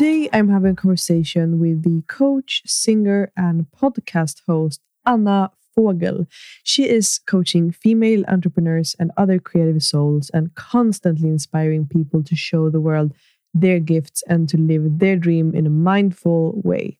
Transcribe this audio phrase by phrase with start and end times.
[0.00, 6.26] Today, I'm having a conversation with the coach, singer, and podcast host Anna Fogel.
[6.64, 12.70] She is coaching female entrepreneurs and other creative souls and constantly inspiring people to show
[12.70, 13.12] the world
[13.52, 16.96] their gifts and to live their dream in a mindful way.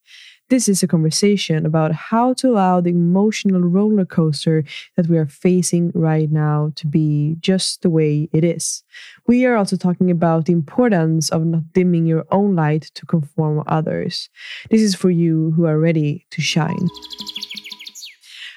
[0.51, 4.65] This is a conversation about how to allow the emotional roller coaster
[4.97, 8.83] that we are facing right now to be just the way it is.
[9.29, 13.63] We are also talking about the importance of not dimming your own light to conform
[13.69, 14.29] others.
[14.71, 16.89] This is for you who are ready to shine.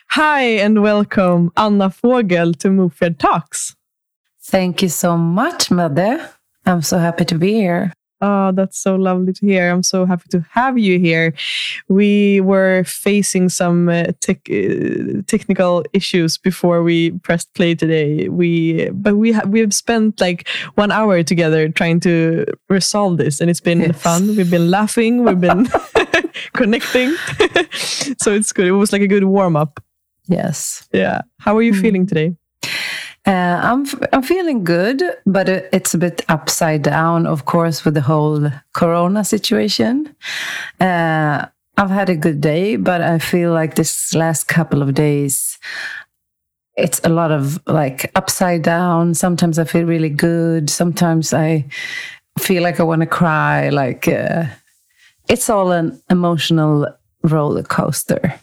[0.09, 3.75] Hi, and welcome, Anna Fogel, to Mofjärd Talks.
[4.41, 6.28] Thank you so much, Mother.
[6.66, 7.94] I'm so happy to be here.
[8.25, 9.69] Oh, that's so lovely to hear.
[9.69, 11.33] I'm so happy to have you here.
[11.89, 18.29] We were facing some uh, tech, uh, technical issues before we pressed play today.
[18.29, 23.41] We but we ha- we have spent like one hour together trying to resolve this,
[23.41, 24.01] and it's been yes.
[24.01, 24.38] fun.
[24.38, 25.25] We've been laughing.
[25.25, 25.67] We've been
[26.53, 27.13] connecting.
[28.21, 28.67] so it's good.
[28.67, 29.83] It was like a good warm up.
[30.29, 30.88] Yes.
[30.94, 31.23] Yeah.
[31.39, 31.81] How are you mm.
[31.81, 32.38] feeling today?
[33.25, 38.02] Uh, I'm I'm feeling good, but it's a bit upside down, of course, with the
[38.02, 40.13] whole Corona situation.
[40.79, 41.45] Uh,
[41.77, 45.57] I've had a good day, but I feel like this last couple of days,
[46.75, 49.13] it's a lot of like upside down.
[49.13, 50.69] Sometimes I feel really good.
[50.69, 51.66] Sometimes I
[52.39, 53.69] feel like I want to cry.
[53.69, 54.45] Like uh,
[55.29, 56.88] it's all an emotional
[57.23, 58.34] roller coaster.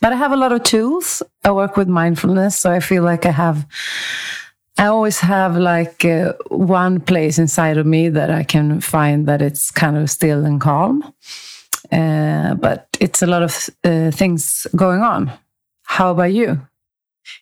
[0.00, 1.22] But I have a lot of tools.
[1.44, 3.66] I work with mindfulness, so I feel like I have.
[4.78, 9.42] I always have like uh, one place inside of me that I can find that
[9.42, 11.02] it's kind of still and calm.
[11.92, 15.30] Uh, but it's a lot of uh, things going on.
[15.82, 16.66] How about you?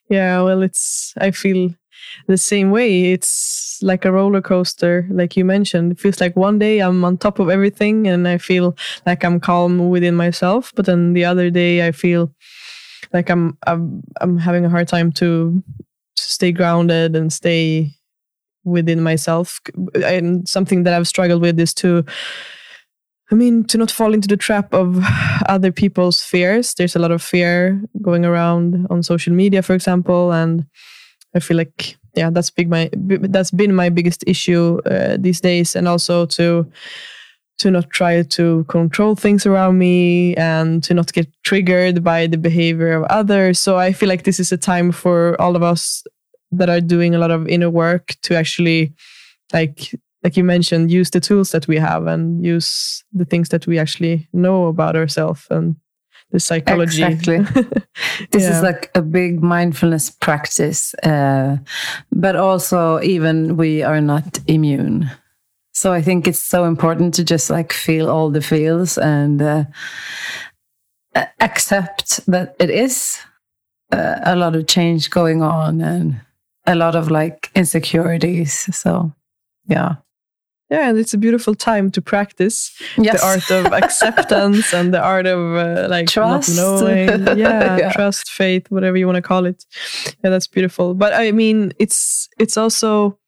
[0.08, 1.70] Yeah, well, it's, I feel
[2.26, 3.12] the same way.
[3.12, 5.92] It's like a roller coaster, like you mentioned.
[5.92, 8.76] It feels like one day I'm on top of everything and I feel
[9.06, 12.32] like I'm calm within myself, but then the other day I feel
[13.12, 15.62] like I'm I'm I'm having a hard time to
[16.16, 17.92] stay grounded and stay
[18.64, 19.60] within myself.
[20.04, 22.04] And something that I've struggled with is to
[23.30, 25.04] I mean, to not fall into the trap of
[25.48, 26.72] other people's fears.
[26.74, 30.64] There's a lot of fear going around on social media, for example, and
[31.38, 32.68] I feel like yeah, that's big.
[32.68, 36.66] My that's been my biggest issue uh, these days, and also to
[37.58, 42.38] to not try to control things around me and to not get triggered by the
[42.38, 43.58] behavior of others.
[43.58, 46.04] So I feel like this is a time for all of us
[46.52, 48.94] that are doing a lot of inner work to actually
[49.52, 53.66] like like you mentioned use the tools that we have and use the things that
[53.66, 55.76] we actually know about ourselves and
[56.30, 57.38] the psychology exactly
[58.30, 58.56] this yeah.
[58.56, 61.56] is like a big mindfulness practice uh,
[62.12, 65.10] but also even we are not immune
[65.78, 69.64] so I think it's so important to just like feel all the feels and uh,
[71.38, 73.18] accept that it is
[73.92, 76.20] uh, a lot of change going on and
[76.66, 78.74] a lot of like insecurities.
[78.76, 79.12] So,
[79.68, 79.96] yeah.
[80.70, 83.20] Yeah, and it's a beautiful time to practice yes.
[83.20, 86.56] the art of acceptance and the art of uh, like trust.
[86.56, 87.08] not knowing.
[87.38, 89.64] Yeah, yeah, trust, faith, whatever you want to call it.
[90.22, 90.94] Yeah, that's beautiful.
[90.94, 93.18] But I mean, it's it's also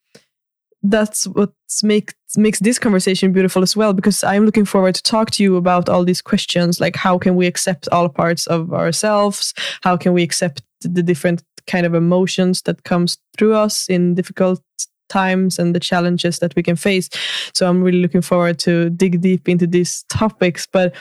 [0.82, 1.52] that's what
[1.82, 5.56] makes makes this conversation beautiful as well because i'm looking forward to talk to you
[5.56, 9.52] about all these questions like how can we accept all parts of ourselves
[9.82, 14.62] how can we accept the different kind of emotions that comes through us in difficult
[15.10, 17.10] times and the challenges that we can face.
[17.52, 20.66] So I'm really looking forward to dig deep into these topics.
[20.66, 20.94] But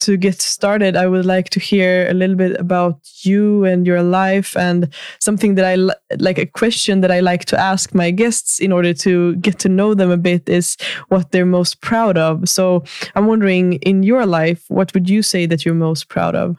[0.00, 4.02] to get started, I would like to hear a little bit about you and your
[4.02, 4.88] life and
[5.20, 5.76] something that I
[6.18, 9.68] like a question that I like to ask my guests in order to get to
[9.68, 10.76] know them a bit is
[11.08, 12.48] what they're most proud of.
[12.48, 12.82] So
[13.14, 16.56] I'm wondering in your life, what would you say that you're most proud of?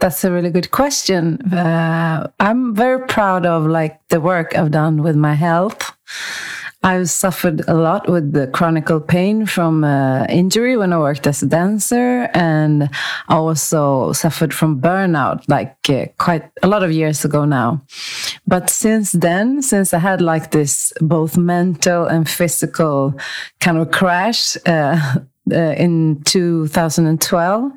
[0.00, 1.40] That's a really good question.
[1.52, 5.92] Uh, I'm very proud of like the work I've done with my health.
[6.84, 11.42] I've suffered a lot with the chronic pain from uh, injury when I worked as
[11.42, 12.88] a dancer, and
[13.28, 17.82] I also suffered from burnout, like uh, quite a lot of years ago now.
[18.46, 23.14] But since then, since I had like this both mental and physical
[23.60, 25.16] kind of crash uh,
[25.52, 27.72] uh in 2012,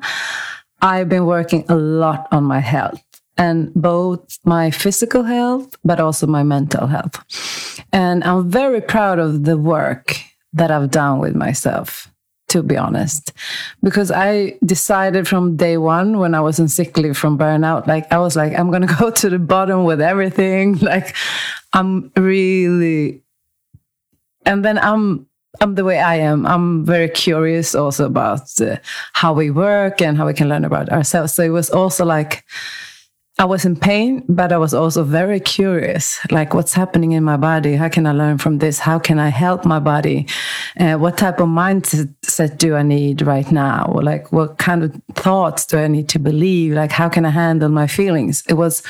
[0.82, 3.00] I've been working a lot on my health
[3.38, 7.80] and both my physical health, but also my mental health.
[7.92, 10.16] And I'm very proud of the work
[10.52, 12.10] that I've done with myself,
[12.48, 13.32] to be honest,
[13.82, 18.10] because I decided from day one when I was in sick leave from burnout, like
[18.12, 20.78] I was like, I'm going to go to the bottom with everything.
[20.82, 21.14] Like
[21.72, 23.22] I'm really,
[24.44, 25.26] and then I'm,
[25.60, 26.46] I'm the way I am.
[26.46, 28.76] I'm very curious also about uh,
[29.12, 31.34] how we work and how we can learn about ourselves.
[31.34, 32.44] So it was also like,
[33.38, 37.36] I was in pain, but I was also very curious, like what's happening in my
[37.36, 37.74] body?
[37.74, 38.78] How can I learn from this?
[38.78, 40.26] How can I help my body?
[40.78, 43.98] Uh, what type of mindset do I need right now?
[44.02, 46.74] Like what kind of thoughts do I need to believe?
[46.74, 48.44] Like how can I handle my feelings?
[48.48, 48.82] It was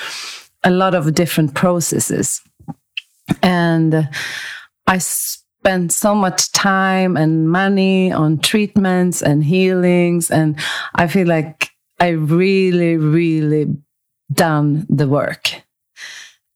[0.65, 2.41] a lot of different processes.
[3.43, 4.09] And
[4.87, 4.99] I
[5.63, 10.29] spent so much time and money on treatments and healings.
[10.29, 10.59] And
[10.97, 11.71] I feel like
[12.01, 13.69] I really, really
[14.33, 15.63] done the work.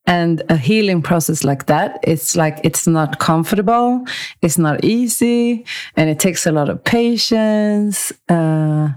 [0.07, 4.05] And a healing process like that, it's like it's not comfortable,
[4.43, 5.65] it's not easy,
[5.97, 8.13] and it takes a lot of patience.
[8.29, 8.89] Uh,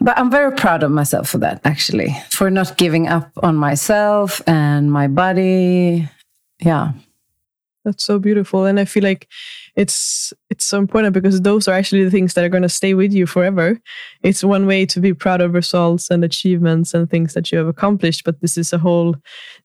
[0.00, 4.42] but I'm very proud of myself for that, actually, for not giving up on myself
[4.46, 6.08] and my body.
[6.60, 6.92] Yeah.
[7.84, 8.64] That's so beautiful.
[8.64, 9.28] And I feel like
[9.76, 12.94] it's it's so important because those are actually the things that are going to stay
[12.94, 13.78] with you forever.
[14.22, 17.68] It's one way to be proud of results and achievements and things that you have
[17.68, 19.16] accomplished, but this is a whole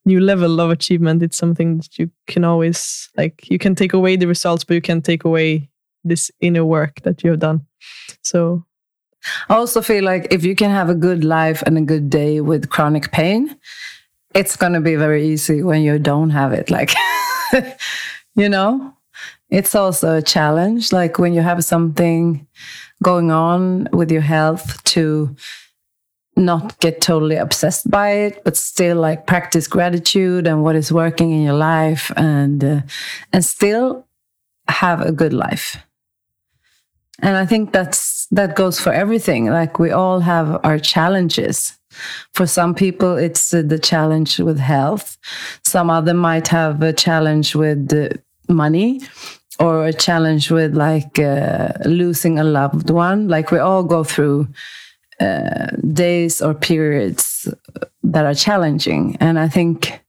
[0.06, 1.24] new level of achievement.
[1.24, 4.82] It's something that you can always like you can take away the results, but you
[4.82, 5.70] can take away
[6.04, 7.66] this inner work that you have done.
[8.22, 8.66] So
[9.50, 12.42] I also feel like if you can have a good life and a good day
[12.42, 13.56] with chronic pain,
[14.36, 16.70] it's going to be very easy when you don't have it.
[16.70, 16.94] Like
[18.36, 18.94] you know,
[19.50, 20.92] it's also a challenge.
[20.92, 22.48] Like when you have something
[23.02, 25.36] going on with your health to
[26.36, 31.32] not get totally obsessed by it, but still like practice gratitude and what is working
[31.32, 32.82] in your life and, uh,
[33.34, 34.08] and still
[34.68, 35.78] have a good life.
[37.22, 39.48] And I think that's, that goes for everything.
[39.48, 41.79] Like we all have our challenges
[42.34, 45.18] for some people, it's uh, the challenge with health.
[45.64, 48.10] Some other might have a challenge with uh,
[48.48, 49.02] money
[49.60, 53.28] or a challenge with like uh, losing a loved one.
[53.28, 54.48] Like we all go through
[55.20, 57.54] uh, days or periods
[58.04, 59.18] that are challenging.
[59.20, 60.02] And I think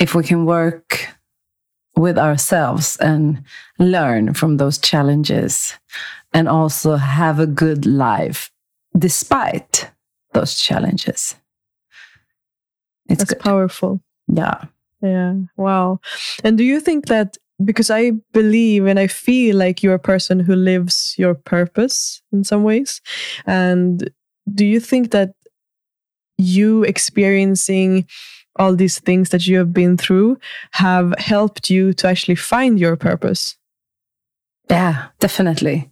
[0.00, 1.08] if we can work
[1.96, 3.42] with ourselves and
[3.78, 5.74] learn from those challenges
[6.32, 8.50] and also have a good life
[8.96, 9.90] despite
[10.32, 11.36] those challenges.
[13.08, 13.40] It's That's good.
[13.40, 14.00] powerful.
[14.26, 14.64] Yeah.
[15.02, 15.34] Yeah.
[15.56, 16.00] Wow.
[16.44, 20.40] And do you think that because I believe and I feel like you're a person
[20.40, 23.00] who lives your purpose in some ways.
[23.46, 24.10] And
[24.52, 25.34] do you think that
[26.36, 28.06] you experiencing
[28.56, 30.38] all these things that you have been through
[30.72, 33.56] have helped you to actually find your purpose?
[34.70, 35.90] Yeah, definitely.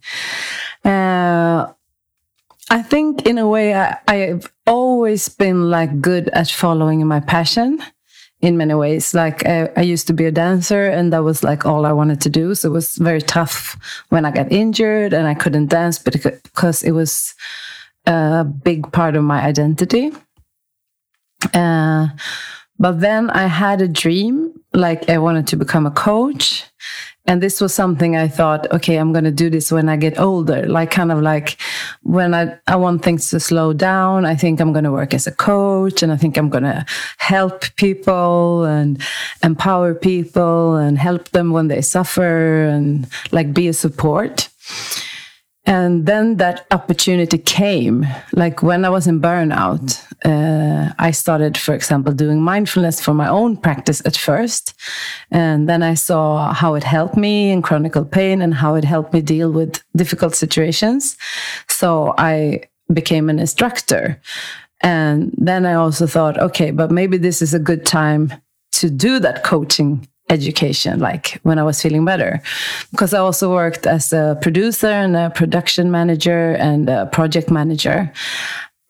[0.85, 1.67] Uh,
[2.69, 7.81] I think in a way I, I've always been like good at following my passion
[8.41, 9.13] in many ways.
[9.13, 12.21] Like I, I, used to be a dancer and that was like all I wanted
[12.21, 12.53] to do.
[12.55, 13.77] So it was very tough
[14.09, 17.33] when I got injured and I couldn't dance because it was
[18.05, 20.11] a big part of my identity.
[21.53, 22.07] Uh,
[22.79, 26.65] but then I had a dream, like I wanted to become a coach.
[27.27, 30.17] And this was something I thought, okay, I'm going to do this when I get
[30.17, 30.65] older.
[30.65, 31.57] Like, kind of like
[32.03, 35.27] when I, I want things to slow down, I think I'm going to work as
[35.27, 36.85] a coach and I think I'm going to
[37.17, 39.01] help people and
[39.43, 44.47] empower people and help them when they suffer and like be a support.
[45.67, 48.07] And then that opportunity came.
[48.31, 53.27] Like when I was in burnout, uh, I started, for example, doing mindfulness for my
[53.27, 54.73] own practice at first.
[55.29, 59.13] And then I saw how it helped me in chronic pain and how it helped
[59.13, 61.17] me deal with difficult situations.
[61.67, 62.61] So I
[62.93, 64.21] became an instructor.
[64.79, 68.33] And then I also thought, okay, but maybe this is a good time
[68.73, 72.41] to do that coaching education like when I was feeling better.
[72.91, 78.11] Because I also worked as a producer and a production manager and a project manager.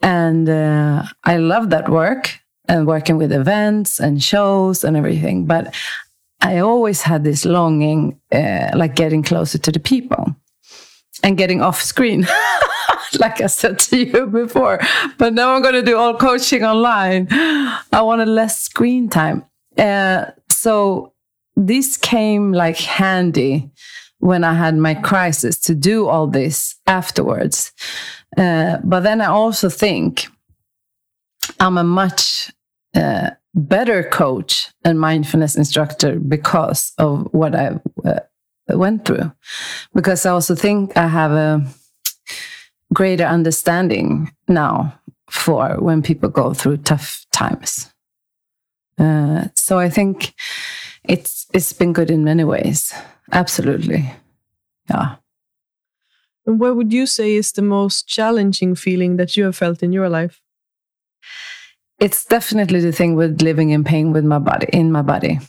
[0.01, 5.45] And uh, I love that work and working with events and shows and everything.
[5.45, 5.73] But
[6.41, 10.35] I always had this longing, uh, like getting closer to the people
[11.23, 12.27] and getting off screen.
[13.19, 14.79] like I said to you before,
[15.17, 17.27] but now I'm going to do all coaching online.
[17.31, 19.45] I wanted less screen time.
[19.77, 21.13] Uh, so
[21.57, 23.69] this came like handy
[24.19, 27.71] when I had my crisis to do all this afterwards.
[28.37, 30.27] Uh, but then I also think
[31.59, 32.51] I'm a much
[32.95, 38.19] uh, better coach and mindfulness instructor because of what I uh,
[38.69, 39.31] went through.
[39.93, 41.65] Because I also think I have a
[42.93, 44.99] greater understanding now
[45.29, 47.91] for when people go through tough times.
[48.99, 50.33] Uh, so I think
[51.07, 52.93] it's it's been good in many ways.
[53.31, 54.11] Absolutely,
[54.89, 55.15] yeah.
[56.45, 59.91] And what would you say is the most challenging feeling that you have felt in
[59.91, 60.41] your life?
[61.99, 65.39] It's definitely the thing with living in pain with my body in my body,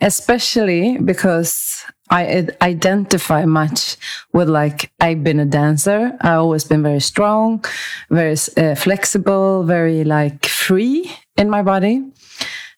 [0.00, 3.96] especially because I identify much
[4.32, 6.16] with like I've been a dancer.
[6.20, 7.64] I always been very strong,
[8.10, 12.04] very uh, flexible, very like free in my body.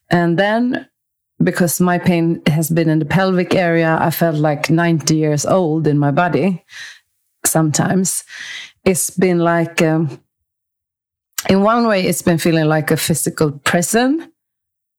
[0.09, 0.87] And then
[1.43, 5.87] because my pain has been in the pelvic area, I felt like 90 years old
[5.87, 6.63] in my body
[7.45, 8.23] sometimes.
[8.83, 10.19] It's been like, um,
[11.49, 14.31] in one way, it's been feeling like a physical prison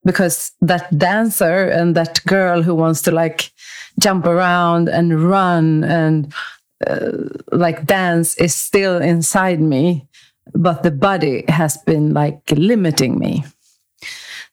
[0.04, 3.50] because that dancer and that girl who wants to like
[3.98, 6.32] jump around and run and
[6.86, 7.10] uh,
[7.52, 10.06] like dance is still inside me,
[10.54, 13.44] but the body has been like limiting me.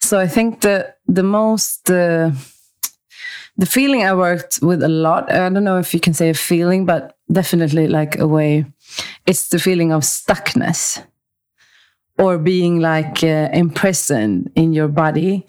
[0.04, 2.32] So I think the the most uh,
[3.58, 5.32] the feeling I worked with a lot.
[5.32, 8.66] I don't know if you can say a feeling, but definitely like a way.
[9.26, 11.02] It's the feeling of stuckness
[12.18, 15.46] or being like uh, imprisoned in your body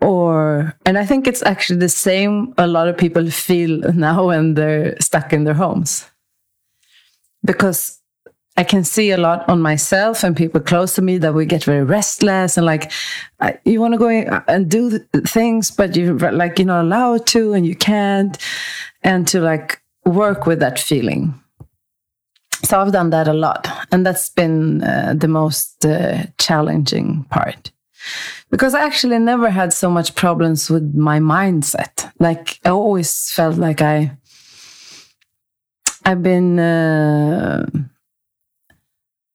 [0.00, 4.54] or and i think it's actually the same a lot of people feel now when
[4.54, 6.10] they're stuck in their homes
[7.44, 8.00] because
[8.56, 11.64] I can see a lot on myself and people close to me that we get
[11.64, 12.92] very restless and like
[13.64, 17.66] you want to go and do things, but you're like you're not allowed to and
[17.66, 18.38] you can't,
[19.02, 21.34] and to like work with that feeling.
[22.62, 27.72] So I've done that a lot, and that's been uh, the most uh, challenging part
[28.50, 32.12] because I actually never had so much problems with my mindset.
[32.20, 34.16] Like I always felt like I.
[36.06, 37.64] I've been uh,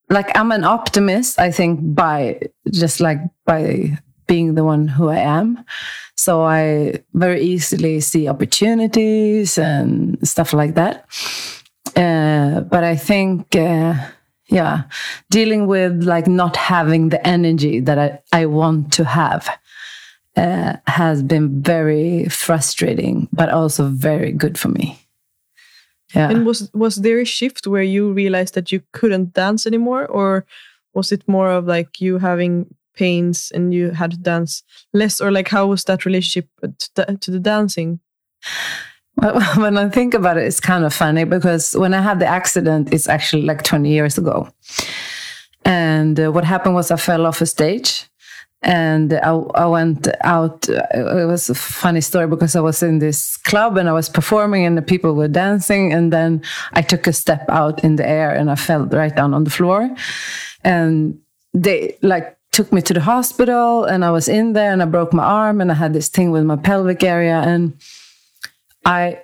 [0.10, 2.40] like I'm an optimist, I think, by
[2.72, 3.98] just like by
[4.28, 5.64] being the one who I am.
[6.16, 11.06] So I very easily see opportunities and stuff like that.
[11.96, 13.96] Uh, but I think, uh,
[14.48, 14.84] yeah,
[15.30, 19.50] dealing with like not having the energy that I, I want to have
[20.36, 25.00] uh, has been very frustrating, but also very good for me.
[26.16, 26.30] Yeah.
[26.30, 30.46] And was was there a shift where you realized that you couldn't dance anymore, or
[30.94, 34.64] was it more of like you having pains and you had to dance
[34.94, 36.50] less, or like how was that relationship
[36.96, 38.00] to, to the dancing?
[39.18, 42.28] Well, when I think about it, it's kind of funny because when I had the
[42.28, 44.50] accident, it's actually like 20 years ago.
[45.66, 48.09] And uh, what happened was I fell off a stage
[48.62, 50.68] and I, I, went out.
[50.68, 54.10] Uh, it was a funny story because I was in this club and I was
[54.10, 55.94] performing and the people were dancing.
[55.94, 59.34] And then I took a step out in the air and I fell right down
[59.34, 59.90] on the floor.
[60.64, 61.18] And
[61.54, 65.14] they like took me to the hospital and I was in there and I broke
[65.14, 67.40] my arm and I had this thing with my pelvic area.
[67.40, 67.78] And
[68.86, 69.22] I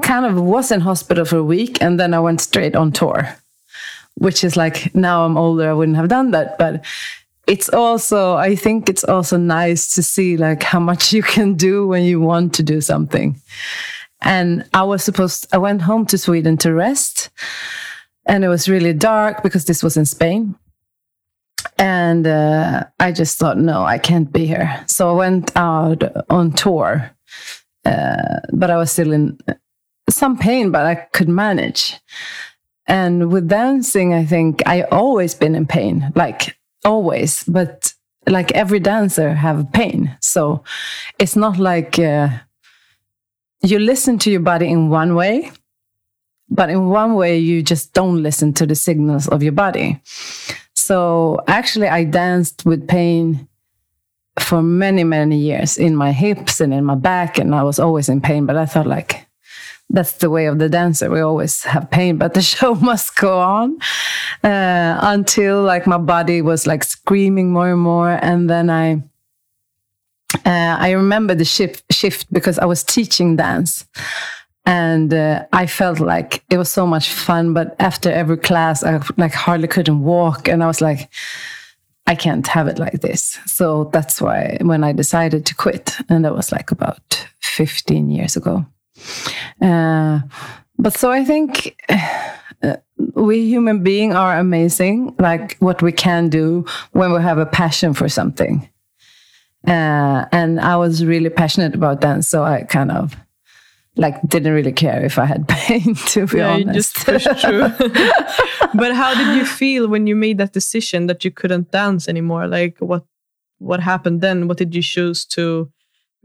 [0.00, 3.28] kind of was in hospital for a week and then I went straight on tour,
[4.14, 6.56] which is like now I'm older, I wouldn't have done that.
[6.56, 6.86] But
[7.48, 11.86] it's also i think it's also nice to see like how much you can do
[11.86, 13.40] when you want to do something.
[14.20, 17.30] And i was supposed i went home to sweden to rest
[18.26, 20.54] and it was really dark because this was in spain.
[21.78, 24.84] And uh, i just thought no i can't be here.
[24.86, 27.10] So i went out on tour
[27.84, 29.38] uh, but i was still in
[30.10, 31.98] some pain but i could manage.
[32.86, 36.12] And with dancing i think i always been in pain.
[36.14, 37.92] Like always, but
[38.26, 40.16] like every dancer have pain.
[40.20, 40.62] So
[41.18, 42.28] it's not like uh,
[43.62, 45.50] you listen to your body in one way,
[46.50, 50.00] but in one way you just don't listen to the signals of your body.
[50.74, 53.48] So actually, I danced with pain
[54.40, 58.08] for many many years in my hips and in my back, and I was always
[58.08, 58.46] in pain.
[58.46, 59.27] But I thought like
[59.90, 61.10] that's the way of the dancer.
[61.10, 63.78] We always have pain, but the show must go on
[64.44, 68.10] uh, until like my body was like screaming more and more.
[68.10, 69.02] And then I
[70.44, 73.86] uh, I remember the shift, shift because I was teaching dance.
[74.66, 77.54] And uh, I felt like it was so much fun.
[77.54, 80.46] But after every class, I like hardly couldn't walk.
[80.46, 81.08] And I was like,
[82.06, 83.38] I can't have it like this.
[83.46, 88.36] So that's why when I decided to quit, and that was like about 15 years
[88.36, 88.66] ago.
[89.60, 90.20] Uh,
[90.78, 92.76] but so I think uh,
[93.14, 97.94] we human beings are amazing, like what we can do when we have a passion
[97.94, 98.68] for something.
[99.66, 103.16] Uh, and I was really passionate about dance, so I kind of
[103.96, 105.94] like didn't really care if I had pain.
[105.94, 107.68] To be yeah, honest, just pushed through.
[108.74, 112.46] but how did you feel when you made that decision that you couldn't dance anymore?
[112.46, 113.04] Like what
[113.58, 114.48] what happened then?
[114.48, 115.70] What did you choose to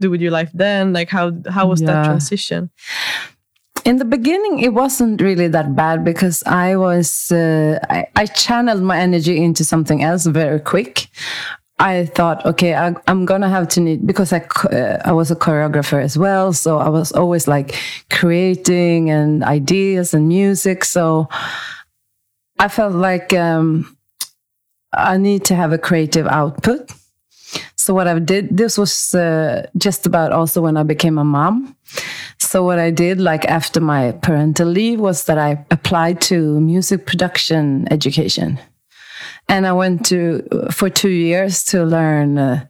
[0.04, 0.92] do with your life then?
[0.92, 1.88] Like how how was yeah.
[1.88, 2.70] that transition?
[3.84, 8.82] in the beginning it wasn't really that bad because i was uh, I, I, channeled
[8.82, 11.08] my energy into something else very quick
[11.78, 15.36] I thought, okay, I, am gonna have to need because I uh, I was a
[15.36, 17.74] choreographer as well, so I was always like
[18.10, 20.84] creating and ideas and music.
[20.84, 21.28] So
[22.60, 23.96] I felt like um,
[24.92, 26.92] I need to have a creative output.
[27.84, 31.76] So what I did, this was uh, just about also when I became a mom.
[32.38, 37.04] So what I did, like after my parental leave, was that I applied to music
[37.04, 38.58] production education
[39.50, 42.38] and I went to for two years to learn.
[42.38, 42.64] Uh,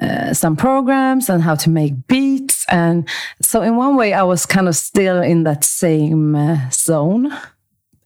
[0.00, 2.64] uh, some programs and how to make beats.
[2.70, 3.06] And
[3.42, 7.30] so, in one way, I was kind of still in that same uh, zone,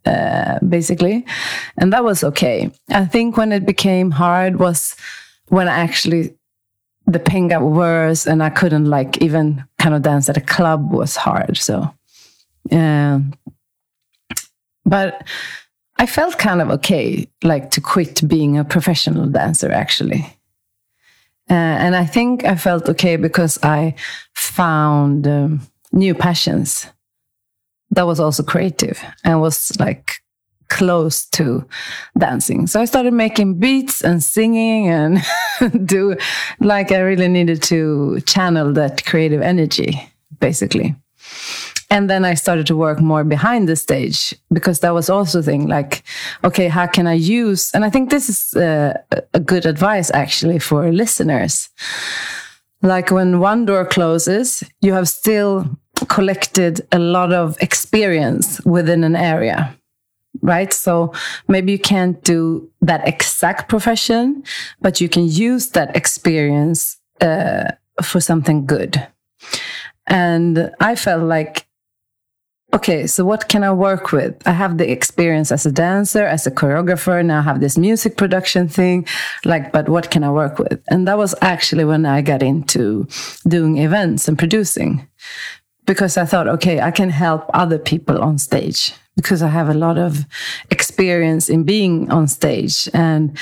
[0.05, 1.25] uh, basically.
[1.79, 2.73] And that was okay.
[2.91, 4.97] I think when it became hard was
[5.49, 6.35] when I actually,
[7.07, 10.93] the pain got worse and I couldn't like even kind of dance at a club
[10.93, 11.57] was hard.
[11.57, 11.95] So,
[12.71, 13.21] yeah.
[14.85, 15.27] But
[15.99, 20.27] I felt kind of okay, like to quit being a professional dancer, actually.
[21.51, 23.95] Uh, and I think I felt okay because I
[24.35, 25.61] found um,
[25.93, 26.87] new passions
[27.91, 30.24] that was also creative and was like
[30.69, 31.67] close to
[32.19, 32.67] dancing.
[32.67, 35.23] So I started making beats and singing and
[35.87, 36.17] do
[36.61, 40.01] like I really needed to channel that creative energy,
[40.41, 40.95] basically.
[41.91, 45.43] And then i started to work more behind the stage because that was also a
[45.43, 46.03] thing like
[46.43, 48.95] okay how can i use and i think this is uh,
[49.33, 51.69] a good advice actually for listeners.
[52.83, 55.67] Like when one door closes you have still
[56.09, 59.75] collected a lot of experience within an area
[60.43, 61.13] right so
[61.49, 64.43] maybe you can't do that exact profession
[64.81, 67.71] but you can use that experience uh,
[68.03, 69.07] for something good
[70.07, 71.67] and I felt like,
[72.75, 74.37] okay, so what can I work with?
[74.47, 77.25] I have the experience as a dancer, as a choreographer.
[77.25, 79.07] Now I have this music production thing.
[79.45, 80.83] Like, but what can I work with?
[80.89, 83.07] And that was actually when I got into
[83.47, 85.09] doing events and producing
[85.87, 89.75] because I thought, okay, I can help other people on stage because I have a
[89.75, 90.27] lot of
[90.71, 92.89] experience in being on stage.
[92.93, 93.39] And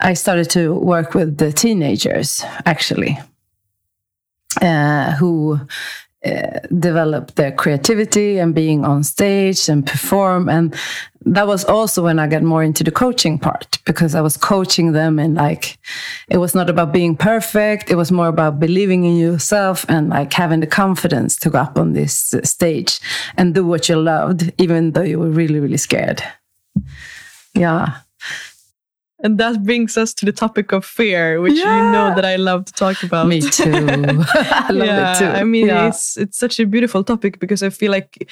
[0.00, 3.18] I started to work with the teenagers actually
[4.60, 5.60] uh, who
[6.24, 10.48] uh, develop their creativity and being on stage and perform.
[10.48, 10.74] And
[11.34, 14.92] that was also when I got more into the coaching part because I was coaching
[14.92, 15.78] them and like
[16.28, 17.90] it was not about being perfect.
[17.90, 21.78] It was more about believing in yourself and like having the confidence to go up
[21.78, 23.00] on this stage
[23.36, 26.22] and do what you loved, even though you were really, really scared.
[27.54, 27.98] Yeah.
[29.20, 31.86] And that brings us to the topic of fear, which yeah.
[31.86, 33.26] you know that I love to talk about.
[33.26, 33.72] Me too.
[33.74, 35.26] I love yeah, it too.
[35.26, 35.88] I mean, yeah.
[35.88, 38.30] it's it's such a beautiful topic because I feel like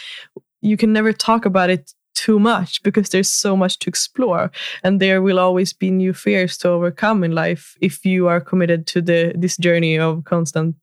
[0.61, 4.51] you can never talk about it too much because there's so much to explore
[4.83, 8.87] and there will always be new fears to overcome in life if you are committed
[8.87, 10.75] to the this journey of constant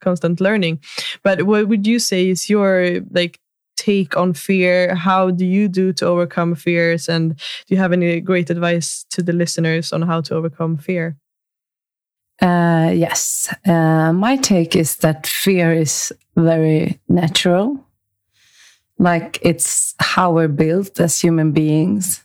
[0.00, 0.80] constant learning
[1.22, 3.38] but what would you say is your like
[3.78, 4.94] take on fear?
[4.94, 7.08] How do you do to overcome fears?
[7.08, 11.16] And do you have any great advice to the listeners on how to overcome fear?
[12.42, 13.52] Uh, yes.
[13.66, 17.84] Uh, my take is that fear is very natural.
[18.98, 22.24] Like it's how we're built as human beings.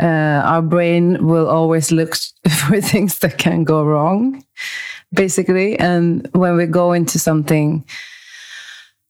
[0.00, 2.14] Uh, our brain will always look
[2.48, 4.44] for things that can go wrong,
[5.12, 5.78] basically.
[5.78, 7.84] And when we go into something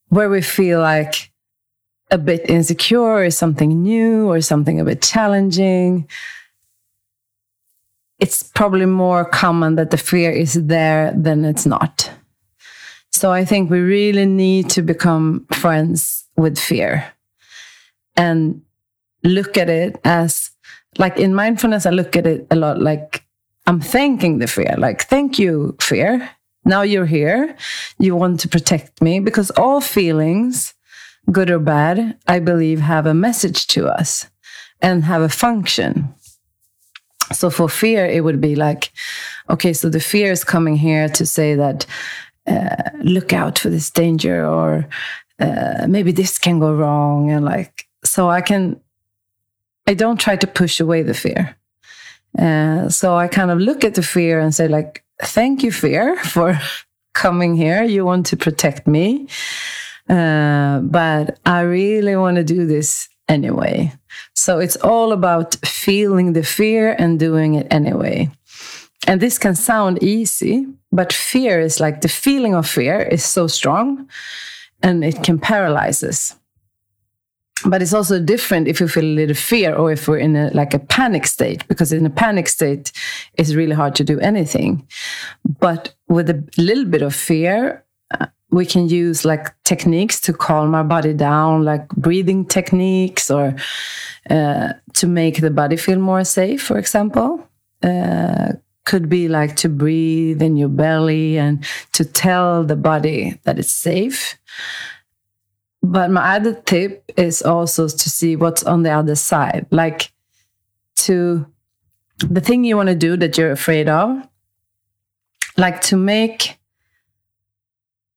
[0.09, 1.31] where we feel like
[2.11, 6.09] a bit insecure or something new or something a bit challenging,
[8.19, 12.11] it's probably more common that the fear is there than it's not.
[13.19, 17.05] So I think we really need to become friends with fear
[18.17, 18.63] and
[19.25, 20.53] look at it as
[20.99, 23.25] like in mindfulness, I look at it a lot like
[23.67, 26.31] I'm thanking the fear, like, thank you, fear.
[26.65, 27.57] now you're here.
[27.99, 30.75] You want to protect me because all feelings,
[31.33, 34.27] good or bad, I believe have a message to us
[34.81, 36.15] and have a function.
[37.33, 38.93] So for fear, it would be like,
[39.51, 41.85] okay, so the fear is coming here to say that,
[42.49, 44.89] uh, look out for this danger or
[45.39, 47.31] uh, maybe this can go wrong.
[47.31, 48.81] And like, so I can,
[49.87, 51.57] I don't try to push away the fear.
[52.39, 56.17] Uh, so I kind of look at the fear and say, like, thank you, fear,
[56.25, 56.59] for
[57.15, 57.83] coming here.
[57.83, 59.29] You want to protect me.
[60.09, 63.93] Uh, but I really want to do this anyway.
[64.35, 68.31] So it's all about feeling the fear and doing it anyway.
[69.07, 73.47] And this can sound easy, but fear is like the feeling of fear is so
[73.47, 74.09] strong
[74.83, 76.37] and it can paralyze us
[77.65, 80.51] but it's also different if you feel a little fear or if we're in a
[80.55, 82.93] like a panic state because in a panic state
[83.35, 84.87] it's really hard to do anything.
[85.61, 87.85] But with a little bit of fear
[88.19, 93.55] uh, we can use like techniques to calm our body down like breathing techniques or
[94.31, 97.45] uh, to make the body feel more safe for example.
[97.83, 98.53] Uh,
[98.89, 103.73] could be like to breathe in your belly and to tell the body that it's
[103.73, 104.39] safe
[105.83, 109.67] but my other tip is also to see what's on the other side.
[109.71, 110.13] Like
[110.97, 111.47] to
[112.19, 114.29] the thing you want to do that you're afraid of,
[115.57, 116.59] like to make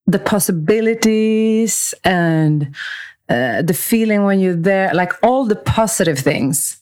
[0.07, 2.75] the possibilities and
[3.29, 6.80] uh, the feeling when you're there, like all the positive things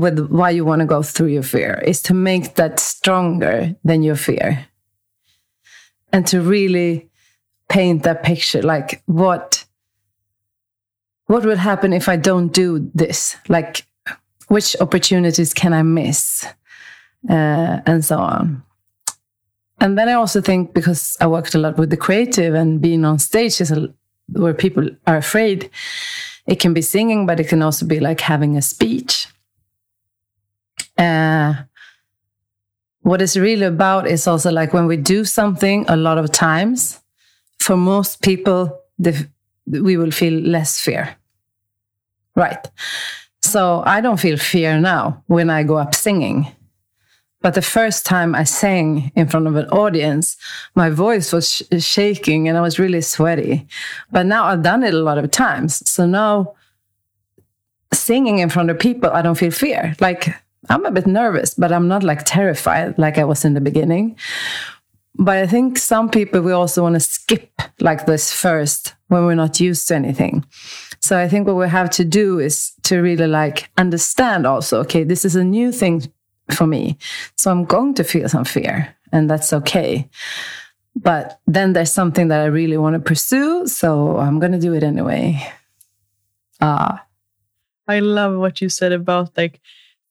[0.00, 4.02] with why you want to go through your fear is to make that stronger than
[4.02, 4.66] your fear.
[6.12, 7.10] And to really
[7.68, 9.64] paint that picture, like what
[11.28, 13.36] what would happen if I don't do this?
[13.48, 13.84] Like,
[14.48, 16.44] which opportunities can I miss?
[17.28, 18.62] Uh, and so on.
[19.80, 23.04] And then I also think because I worked a lot with the creative and being
[23.04, 23.92] on stage is a,
[24.32, 25.70] where people are afraid.
[26.46, 29.28] It can be singing, but it can also be like having a speech.
[30.98, 31.54] Uh,
[33.02, 37.00] what it's really about is also like when we do something a lot of times,
[37.58, 39.26] for most people, the,
[39.66, 41.16] we will feel less fear.
[42.34, 42.70] Right.
[43.40, 46.48] So I don't feel fear now when I go up singing.
[47.40, 50.36] But the first time I sang in front of an audience,
[50.74, 53.66] my voice was sh shaking and I was really sweaty.
[54.10, 55.88] But now I've done it a lot of times.
[55.88, 56.54] So now
[57.92, 59.94] singing in front of people, I don't feel fear.
[60.00, 60.34] Like
[60.68, 64.16] I'm a bit nervous, but I'm not like terrified like I was in the beginning.
[65.14, 69.34] But I think some people we also want to skip like this first when we're
[69.34, 70.44] not used to anything.
[71.00, 75.04] So I think what we have to do is to really like understand also, okay,
[75.04, 76.12] this is a new thing
[76.50, 76.98] for me.
[77.36, 80.08] So I'm going to feel some fear and that's okay.
[80.94, 83.66] But then there's something that I really want to pursue.
[83.66, 85.40] So I'm going to do it anyway.
[86.60, 87.04] Ah.
[87.86, 89.60] I love what you said about like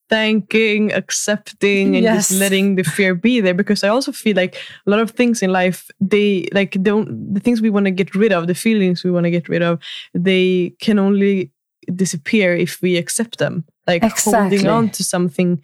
[0.08, 2.28] thanking, accepting, and yes.
[2.28, 3.54] just letting the fear be there.
[3.54, 7.40] Because I also feel like a lot of things in life, they like don't the
[7.40, 9.78] things we want to get rid of, the feelings we want to get rid of,
[10.14, 11.52] they can only
[11.94, 13.64] disappear if we accept them.
[13.86, 14.32] Like exactly.
[14.32, 15.62] holding on to something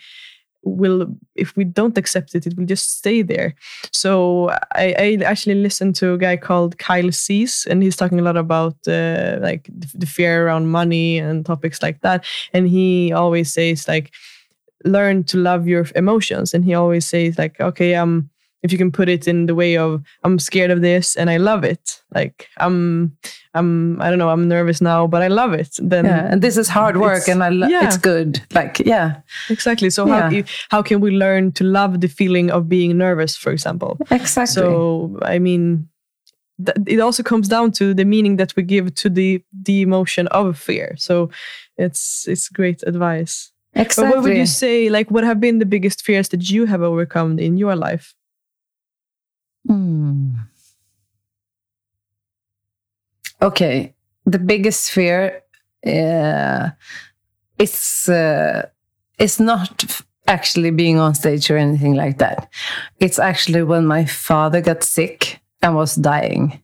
[0.65, 3.55] will if we don't accept it it will just stay there
[3.93, 8.23] so i, I actually listened to a guy called kyle cease and he's talking a
[8.23, 13.53] lot about uh, like the fear around money and topics like that and he always
[13.53, 14.13] says like
[14.85, 16.55] learn to love your emotions.
[16.55, 18.31] And he always says like okay um
[18.62, 21.37] if you can put it in the way of i'm scared of this and i
[21.37, 22.03] love it.
[22.14, 23.16] Like i'm
[23.55, 25.77] i'm i don't know i'm nervous now but i love it.
[25.79, 27.87] Then yeah and this is hard work and i lo- yeah.
[27.87, 28.40] it's good.
[28.55, 29.20] Like yeah.
[29.51, 29.90] Exactly.
[29.90, 30.23] So yeah.
[30.23, 33.99] how, you, how can we learn to love the feeling of being nervous for example?
[34.11, 34.55] Exactly.
[34.55, 35.88] So i mean
[36.87, 40.59] it also comes down to the meaning that we give to the the emotion of
[40.59, 40.94] fear.
[40.97, 41.31] So
[41.77, 44.05] it's it's great advice Exactly.
[44.05, 46.83] But what would you say, like, what have been the biggest fears that you have
[46.83, 48.15] overcome in your life?
[49.67, 50.35] Hmm.
[53.43, 53.95] Okay.
[54.27, 55.43] The biggest fear
[55.87, 56.71] uh,
[57.59, 58.67] is uh,
[59.19, 62.49] it's not actually being on stage or anything like that.
[63.01, 66.63] It's actually when my father got sick and was dying.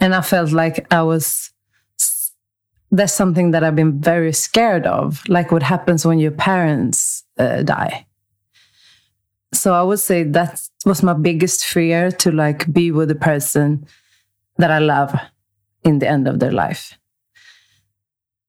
[0.00, 1.50] And I felt like I was
[2.96, 7.62] that's something that I've been very scared of, like what happens when your parents uh,
[7.62, 8.06] die.
[9.52, 13.86] So I would say that was my biggest fear to like be with the person
[14.58, 15.12] that I love
[15.82, 16.98] in the end of their life.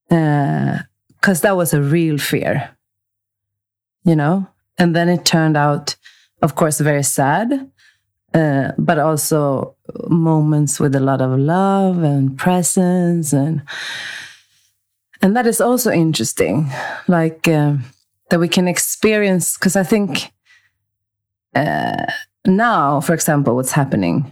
[0.09, 2.69] Because uh, that was a real fear,
[4.03, 4.47] you know?
[4.77, 5.95] And then it turned out,
[6.41, 7.71] of course, very sad.
[8.35, 9.75] uh, but also
[10.09, 13.61] moments with a lot of love and presence and
[15.25, 16.69] and that is also interesting
[17.07, 17.73] like uh,
[18.29, 20.31] that we can experience because i think
[21.55, 22.05] uh,
[22.45, 24.31] now for example what's happening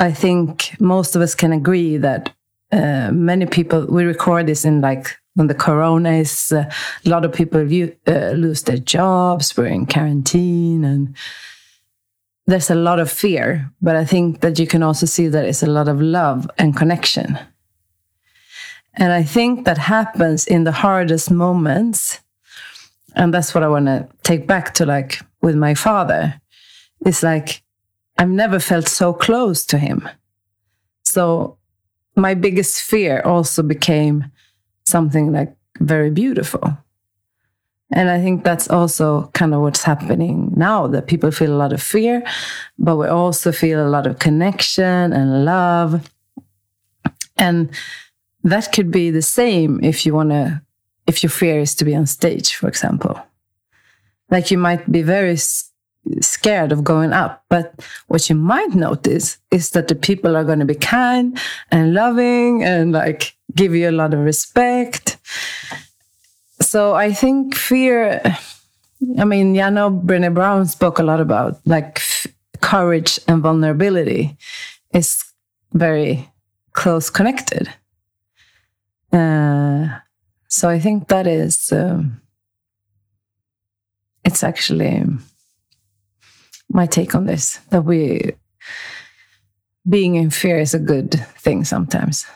[0.00, 2.34] i think most of us can agree that
[2.72, 6.68] uh, many people we record this in like when the corona is uh,
[7.06, 11.16] a lot of people uh, lose their jobs we're in quarantine and
[12.48, 15.62] there's a lot of fear, but I think that you can also see that it's
[15.62, 17.38] a lot of love and connection.
[18.98, 22.20] And I think that happens in the hardest moments.
[23.14, 26.40] And that's what I want to take back to like with my father.
[27.06, 27.62] It's like
[28.18, 30.08] I've never felt so close to him.
[31.04, 31.56] So
[32.16, 34.24] my biggest fear also became
[34.84, 36.76] something like very beautiful.
[37.92, 41.72] And I think that's also kind of what's happening now that people feel a lot
[41.72, 42.22] of fear,
[42.78, 46.10] but we also feel a lot of connection and love.
[47.36, 47.70] And
[48.50, 50.62] that could be the same if you want to,
[51.06, 53.20] if your fear is to be on stage, for example.
[54.30, 55.36] Like you might be very
[56.20, 57.74] scared of going up, but
[58.08, 61.38] what you might notice is that the people are going to be kind
[61.70, 65.18] and loving and like give you a lot of respect
[66.60, 68.20] so I think fear.
[69.18, 72.02] I mean, yeah, know Brené Brown spoke a lot about like
[72.60, 74.36] courage and vulnerability
[74.92, 75.24] is
[75.72, 76.28] very
[76.72, 77.72] close connected.
[79.12, 79.98] Uh,
[80.48, 82.20] so I think that is um,
[84.24, 85.04] it's actually
[86.70, 88.34] my take on this that we
[89.88, 92.26] being in fear is a good thing sometimes.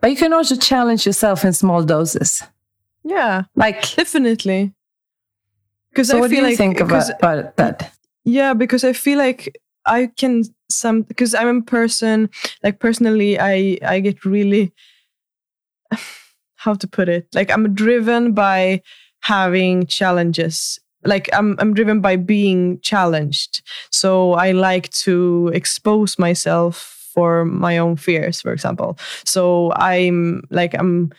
[0.00, 2.42] But you can also challenge yourself in small doses.
[3.04, 4.74] Yeah, like definitely.
[5.90, 7.92] Because so I what feel do you like, think about, about that?
[8.24, 12.30] Yeah, because I feel like I can some because I'm a person
[12.62, 14.72] like personally I I get really
[16.56, 18.82] how to put it like I'm driven by
[19.22, 27.00] having challenges like I'm I'm driven by being challenged so I like to expose myself
[27.12, 28.98] for my own fears, for example.
[29.24, 31.12] So I'm like I'm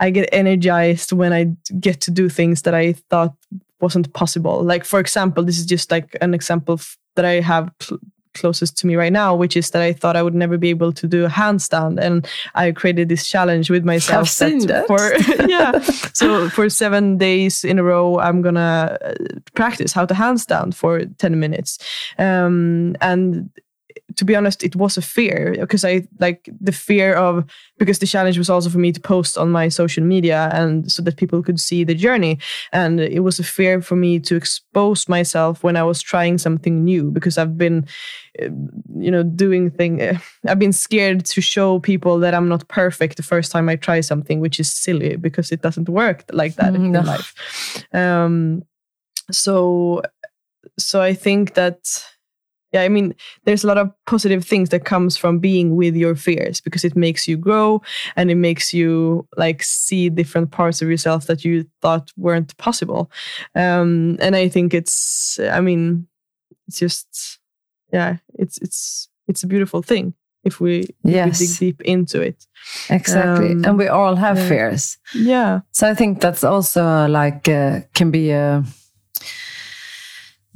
[0.00, 3.34] I get energized when I get to do things that I thought
[3.80, 4.62] wasn't possible.
[4.62, 6.80] Like for example, this is just like an example
[7.16, 8.00] that I have cl-
[8.34, 10.92] closest to me right now, which is that I thought I would never be able
[10.92, 14.20] to do a handstand, and I created this challenge with myself.
[14.22, 14.86] I've seen that.
[14.86, 15.14] For,
[15.48, 15.78] yeah,
[16.12, 19.14] so for seven days in a row, I'm gonna uh,
[19.54, 21.78] practice how to handstand for ten minutes,
[22.18, 23.50] um, and
[24.16, 27.44] to be honest, it was a fear because I like the fear of
[27.78, 31.02] because the challenge was also for me to post on my social media and so
[31.02, 32.38] that people could see the journey.
[32.72, 36.84] And it was a fear for me to expose myself when I was trying something
[36.84, 37.86] new because I've been,
[38.38, 40.18] you know, doing thing.
[40.46, 44.00] I've been scared to show people that I'm not perfect the first time I try
[44.00, 47.34] something, which is silly because it doesn't work like that mm, in life.
[47.92, 48.62] Um,
[49.30, 50.02] so,
[50.78, 52.04] so I think that
[52.72, 56.14] yeah i mean there's a lot of positive things that comes from being with your
[56.14, 57.80] fears because it makes you grow
[58.16, 63.10] and it makes you like see different parts of yourself that you thought weren't possible.
[63.54, 66.06] Um and i think it's i mean
[66.66, 67.38] it's just
[67.92, 71.40] yeah it's it's it's a beautiful thing if we, yes.
[71.40, 72.46] if we dig deep into it.
[72.90, 73.52] Exactly.
[73.52, 74.48] Um, and we all have yeah.
[74.48, 74.98] fears.
[75.14, 75.60] Yeah.
[75.70, 78.64] So i think that's also like uh, can be a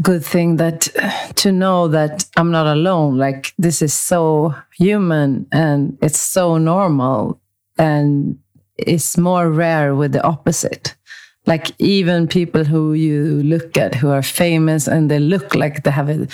[0.03, 0.89] good thing that
[1.37, 3.17] to know that I'm not alone.
[3.19, 7.41] Like this is so human and it's so normal
[7.79, 8.39] and
[8.77, 10.95] it's more rare with the opposite.
[11.47, 15.93] Like even people who you look at who are famous and they look like they
[15.93, 16.31] have it,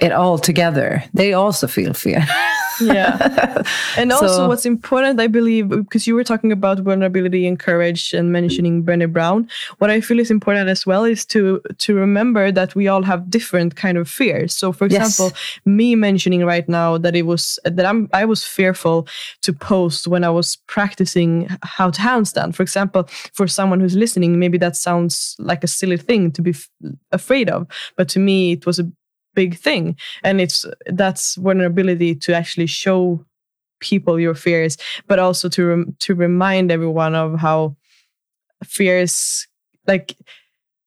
[0.00, 2.26] it all together, they also feel fear.
[2.80, 3.62] yeah.
[3.96, 8.12] And also, so, what's important, I believe, because you were talking about vulnerability and courage
[8.12, 12.50] and mentioning Brené Brown, what I feel is important as well is to to remember
[12.52, 14.54] that we all have different kind of fears.
[14.54, 15.60] So, for example, yes.
[15.64, 19.06] me mentioning right now that it was that I'm I was fearful
[19.42, 22.54] to post when I was practicing how to handstand.
[22.54, 26.50] For example, for someone who's listening, maybe that sounds like a silly thing to be
[26.50, 26.68] f-
[27.12, 28.90] afraid of, but to me, it was a
[29.34, 29.96] big thing.
[30.22, 33.24] And it's that's vulnerability to actually show
[33.80, 37.76] people your fears but also to rem- to remind everyone of how
[38.64, 39.46] fears
[39.86, 40.16] like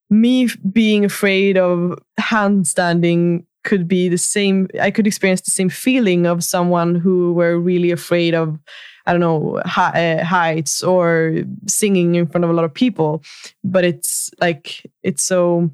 [0.09, 6.25] me being afraid of handstanding could be the same i could experience the same feeling
[6.25, 8.57] of someone who were really afraid of
[9.05, 11.35] i don't know hi- uh, heights or
[11.67, 13.23] singing in front of a lot of people.
[13.63, 15.69] But it's like it's so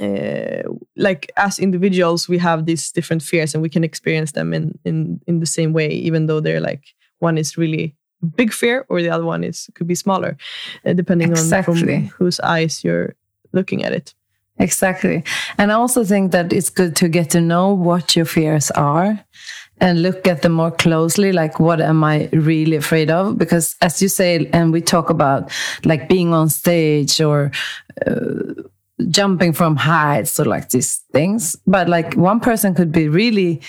[0.00, 0.62] uh,
[0.96, 5.20] like as individuals we have these different fears and we can experience them in in
[5.26, 6.84] in the same way even though they're like
[7.18, 7.96] one is really
[8.36, 10.36] big fear or the other one is could be smaller
[10.84, 11.72] uh, depending exactly.
[11.72, 13.14] on from whose eyes you're
[13.52, 14.14] looking at it.
[14.60, 15.22] Exactly.
[15.56, 19.24] And i also think that it's good to get to know what your fears are
[19.80, 23.38] and look at them more closely like what am i really afraid of?
[23.38, 25.50] Because as you say and we talk about
[25.84, 27.52] like being on stage or
[28.06, 28.62] uh,
[29.10, 31.56] jumping from heights or like these things.
[31.66, 33.60] But like one person could be really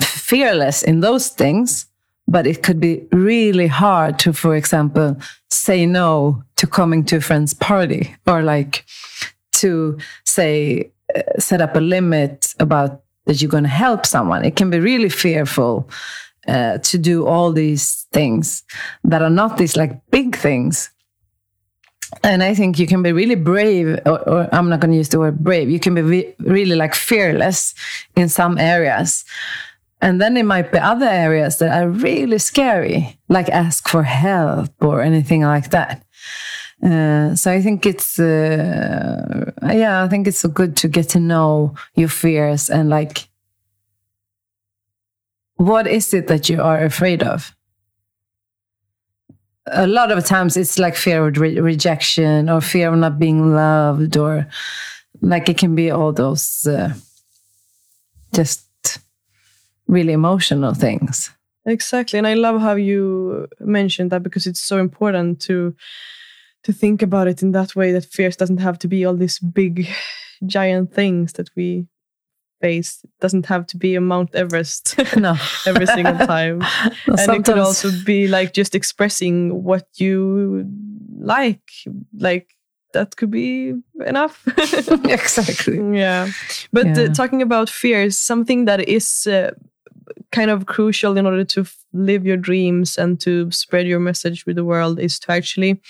[0.00, 1.86] fearless in those things,
[2.26, 5.16] but it could be really hard to, for example,
[5.50, 8.84] say no to coming to a friend's party or like
[9.52, 14.44] to say, uh, set up a limit about that you're going to help someone.
[14.44, 15.88] It can be really fearful
[16.46, 18.62] uh, to do all these things
[19.04, 20.90] that are not these like big things
[22.22, 25.08] and I think you can be really brave, or, or I'm not going to use
[25.08, 25.70] the word brave.
[25.70, 27.74] You can be re really like fearless
[28.16, 29.24] in some areas.
[30.00, 34.70] And then it might be other areas that are really scary, like ask for help
[34.80, 36.04] or anything like that.
[36.82, 41.20] Uh, so I think it's, uh, yeah, I think it's so good to get to
[41.20, 43.28] know your fears and like,
[45.56, 47.54] what is it that you are afraid of?
[49.66, 53.54] A lot of times it's like fear of re rejection or fear of not being
[53.54, 54.46] loved or
[55.20, 56.92] like it can be all those uh,
[58.34, 58.68] just
[59.86, 61.30] really emotional things.
[61.66, 65.74] Exactly and i love how you mentioned that because it's so important to
[66.64, 69.38] to think about it in that way that fears doesn't have to be all these
[69.38, 69.86] big
[70.46, 71.86] giant things that we
[72.64, 75.34] face it doesn't have to be a Mount Everest no.
[75.66, 76.62] every single time.
[77.06, 77.30] and sometimes...
[77.30, 80.64] it could also be like just expressing what you
[81.18, 81.66] like.
[82.18, 82.46] Like
[82.94, 83.74] that could be
[84.06, 84.36] enough.
[85.18, 85.78] exactly.
[85.98, 86.30] Yeah.
[86.72, 87.02] But yeah.
[87.02, 89.50] Uh, talking about fears, something that is uh,
[90.32, 94.56] kind of crucial in order to live your dreams and to spread your message with
[94.56, 95.80] the world is to actually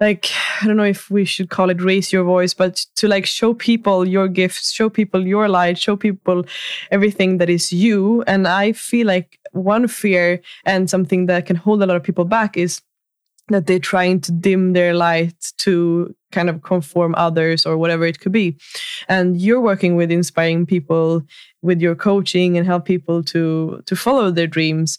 [0.00, 0.30] like
[0.60, 3.54] i don't know if we should call it raise your voice but to like show
[3.54, 6.44] people your gifts show people your light show people
[6.90, 8.22] everything that is you.
[8.26, 12.24] And i feel like one fear and something that can hold a lot of people
[12.24, 12.82] back is
[13.48, 18.18] that they're trying to dim their light to kind of conform others or whatever it
[18.18, 18.56] could be.
[19.08, 21.22] And you're working with inspiring people
[21.62, 24.98] with your coaching and help people to to follow their dreams.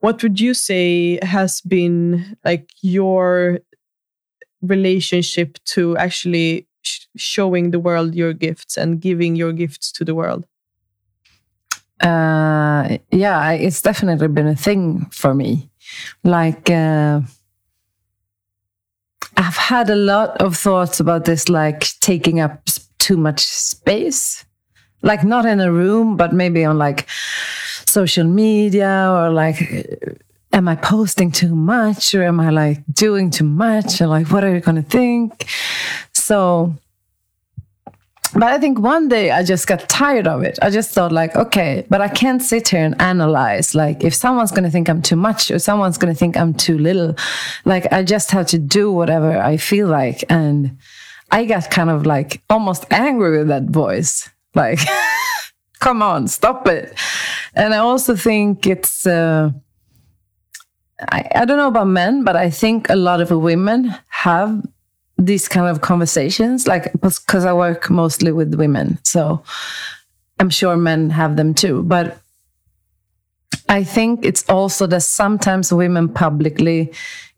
[0.00, 3.60] What would you say has been like your
[4.66, 10.14] relationship to actually sh showing the world your gifts and giving your gifts to the
[10.14, 10.46] world?
[12.00, 15.70] Uh, yeah, it's definitely been a thing for me.
[16.22, 17.20] Like, uh,
[19.36, 24.44] I've had a lot of thoughts about this, like taking up too much space,
[25.02, 27.08] like not in a room, but maybe on like
[27.86, 29.58] social media or like
[30.54, 34.00] am I posting too much or am I like doing too much?
[34.00, 35.46] And like, what are you going to think?
[36.12, 36.74] So,
[38.32, 40.58] but I think one day I just got tired of it.
[40.62, 43.74] I just thought like, okay, but I can't sit here and analyze.
[43.74, 46.54] Like, if someone's going to think I'm too much or someone's going to think I'm
[46.54, 47.16] too little,
[47.64, 50.24] like, I just have to do whatever I feel like.
[50.30, 50.78] And
[51.30, 54.30] I got kind of like almost angry with that voice.
[54.54, 54.78] Like,
[55.80, 56.96] come on, stop it.
[57.54, 59.50] And I also think it's, uh,
[61.00, 64.64] I, I don't know about men, but I think a lot of women have
[65.18, 68.98] these kind of conversations, like because I work mostly with women.
[69.04, 69.42] So
[70.40, 71.82] I'm sure men have them too.
[71.82, 72.18] But
[73.68, 76.92] I think it's also that sometimes women publicly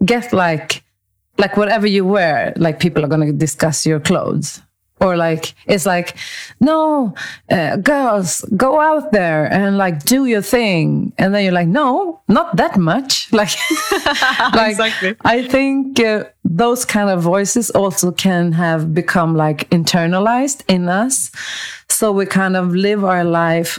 [0.05, 0.83] get like,
[1.39, 4.61] like whatever you wear, like people are going to discuss your clothes
[5.01, 6.17] or like it's like
[6.61, 7.15] no
[7.51, 11.13] uh, girls go out there and like do your thing.
[11.19, 13.29] And then you're like no not that much.
[13.37, 13.51] Like
[14.55, 15.15] like exactly.
[15.25, 21.31] i think uh, those kind of voices also can have become like internalized in us.
[21.89, 23.79] So we kind of live our life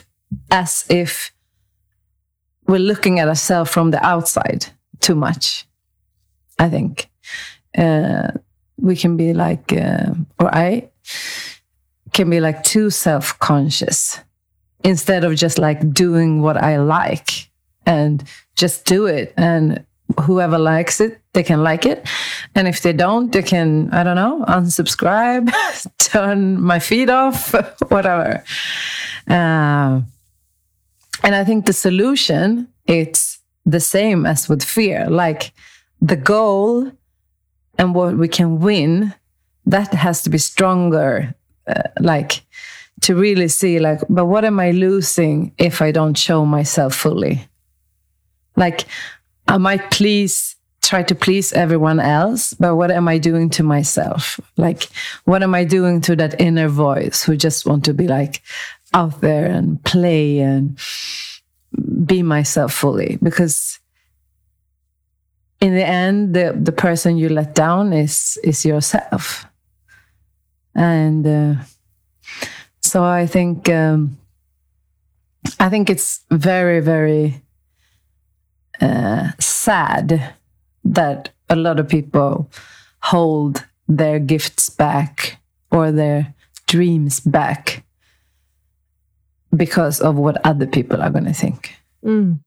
[0.52, 1.32] as if
[2.68, 4.68] we're looking at ourselves from the outside
[5.00, 5.66] too much
[6.60, 7.10] i think.
[7.78, 8.32] Uh,
[8.80, 10.90] we can be like uh, or i
[12.14, 14.20] can be like too self conscious
[14.84, 17.50] instead of just like doing what I like
[17.86, 18.24] and
[18.56, 19.34] just do it.
[19.38, 19.86] And
[20.22, 22.08] whoever likes it, they can like it.
[22.56, 25.52] And if they don't, they can, I don't know, unsubscribe,
[26.00, 27.54] turn my feed off,
[27.90, 28.44] whatever.
[29.28, 30.02] Uh,
[31.24, 35.10] and I think the solution, it's the same as with fear.
[35.10, 35.52] Like
[36.02, 36.92] the goal
[37.78, 39.14] and what we can win
[39.68, 41.36] that has to be stronger
[41.68, 42.42] uh, like
[43.02, 47.48] to really see like but what am i losing if i don't show myself fully?
[48.56, 48.86] Like
[49.48, 54.40] i might please try to please everyone else but what am i doing to myself?
[54.56, 54.90] Like
[55.26, 58.42] what am i doing to that inner voice who just want to be like
[58.94, 60.80] out there and play and
[62.06, 63.18] be myself fully?
[63.22, 63.80] Because
[65.60, 69.46] in the end the the person you let down is is yourself
[70.78, 71.56] and uh,
[72.82, 74.18] so i think um,
[75.60, 77.42] i think it's very very
[78.80, 80.36] uh, sad
[80.86, 82.50] that a lot of people
[83.02, 85.40] hold their gifts back
[85.72, 86.34] or their
[86.68, 87.84] dreams back
[89.56, 91.74] because of what other people are going to think.
[92.06, 92.40] Mm.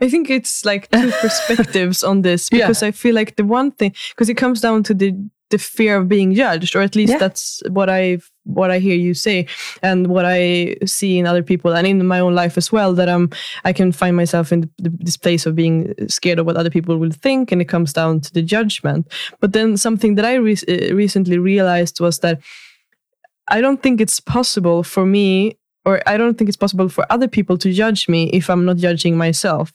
[0.00, 2.88] I think it's like two perspectives on this because yeah.
[2.88, 5.12] I feel like the one thing because it comes down to the
[5.50, 7.18] the fear of being judged or at least yeah.
[7.18, 9.46] that's what I what I hear you say
[9.82, 13.08] and what I see in other people and in my own life as well that
[13.08, 13.30] i'm
[13.64, 16.96] I can find myself in the, this place of being scared of what other people
[16.98, 19.06] will think and it comes down to the judgment
[19.40, 22.40] but then something that I re- uh, recently realized was that
[23.48, 27.28] I don't think it's possible for me or I don't think it's possible for other
[27.28, 29.72] people to judge me if I'm not judging myself.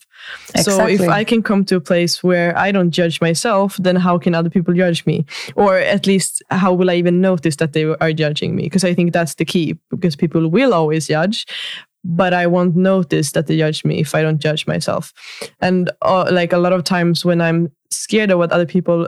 [0.53, 0.97] Exactly.
[0.97, 4.17] So if I can come to a place where I don't judge myself, then how
[4.17, 5.25] can other people judge me?
[5.55, 8.63] Or at least how will I even notice that they are judging me?
[8.63, 11.45] Because I think that's the key because people will always judge,
[12.03, 15.13] but I won't notice that they judge me if I don't judge myself.
[15.61, 19.07] And uh, like a lot of times when I'm scared of what other people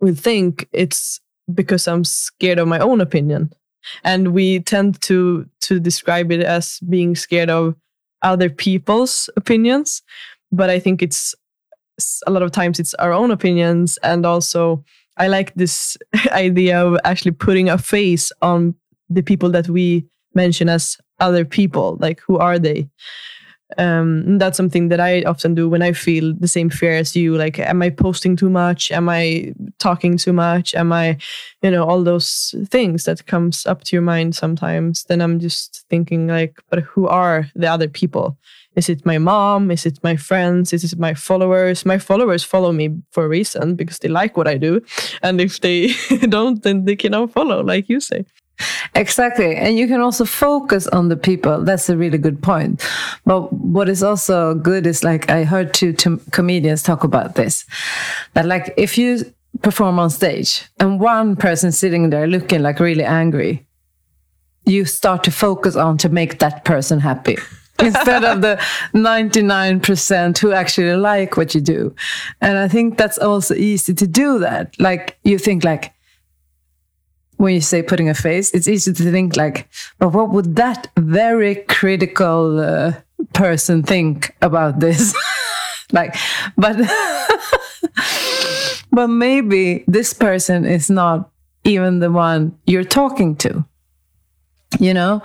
[0.00, 1.20] will think, it's
[1.52, 3.52] because I'm scared of my own opinion
[4.04, 7.74] and we tend to to describe it as being scared of
[8.22, 10.02] other people's opinions.
[10.50, 11.34] But i think it's
[12.26, 13.98] a lot of times it's our own opinions.
[14.02, 14.84] And also
[15.16, 15.96] i like this
[16.32, 18.74] idea of actually putting a face on
[19.10, 22.88] the people that we mention as other people like who are they
[23.76, 27.36] um, that's something that I often do when I feel the same fear as you.
[27.36, 28.90] Like, am I posting too much?
[28.90, 30.74] Am I talking too much?
[30.74, 31.18] Am I,
[31.62, 35.04] you know, all those things that comes up to your mind sometimes.
[35.04, 38.38] Then I'm just thinking like, but who are the other people?
[38.74, 39.70] Is it my mom?
[39.70, 40.72] Is it my friends?
[40.72, 41.84] Is it my followers?
[41.84, 44.80] My followers follow me for a reason because they like what I do,
[45.20, 45.94] and if they
[46.28, 48.24] don't, then they cannot follow, like you say.
[48.94, 49.56] Exactly.
[49.56, 51.62] And you can also focus on the people.
[51.62, 52.84] That's a really good point.
[53.24, 57.64] But what is also good is like I heard two, two comedians talk about this
[58.34, 59.24] that, like, if you
[59.62, 63.66] perform on stage and one person sitting there looking like really angry,
[64.66, 67.36] you start to focus on to make that person happy.
[67.80, 68.56] instead of the
[68.92, 71.94] 99% who actually like what you do.
[72.40, 74.74] And I think that's also easy to do that.
[74.80, 75.92] Like you think like,
[77.38, 79.68] when you say putting a face, it's easy to think like,
[79.98, 82.92] but what would that very critical uh,
[83.32, 85.14] person think about this?
[85.92, 86.14] like,
[86.56, 86.76] but
[88.92, 91.30] but maybe this person is not
[91.64, 93.64] even the one you're talking to.
[94.78, 95.22] You know,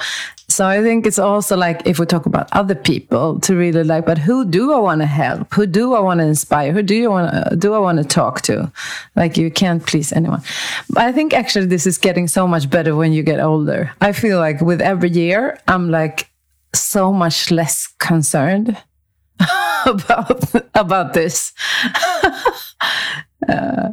[0.53, 4.05] so I think it's also like if we talk about other people to really like,
[4.05, 5.51] but who do I want to help?
[5.55, 6.71] Who do I want to inspire?
[6.71, 8.71] Who do you want do I want to talk to?
[9.15, 10.43] Like you can't please anyone.
[10.89, 13.91] But I think actually this is getting so much better when you get older.
[13.99, 16.29] I feel like with every year, I'm like
[16.75, 18.77] so much less concerned
[19.87, 21.51] about about this.
[23.49, 23.89] uh,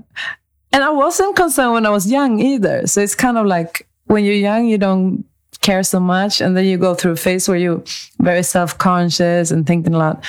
[0.72, 2.86] and I wasn't concerned when I was young either.
[2.86, 5.24] So it's kind of like when you're young, you don't
[5.61, 7.82] care so much and then you go through a phase where you're
[8.18, 10.24] very self-conscious and thinking a lot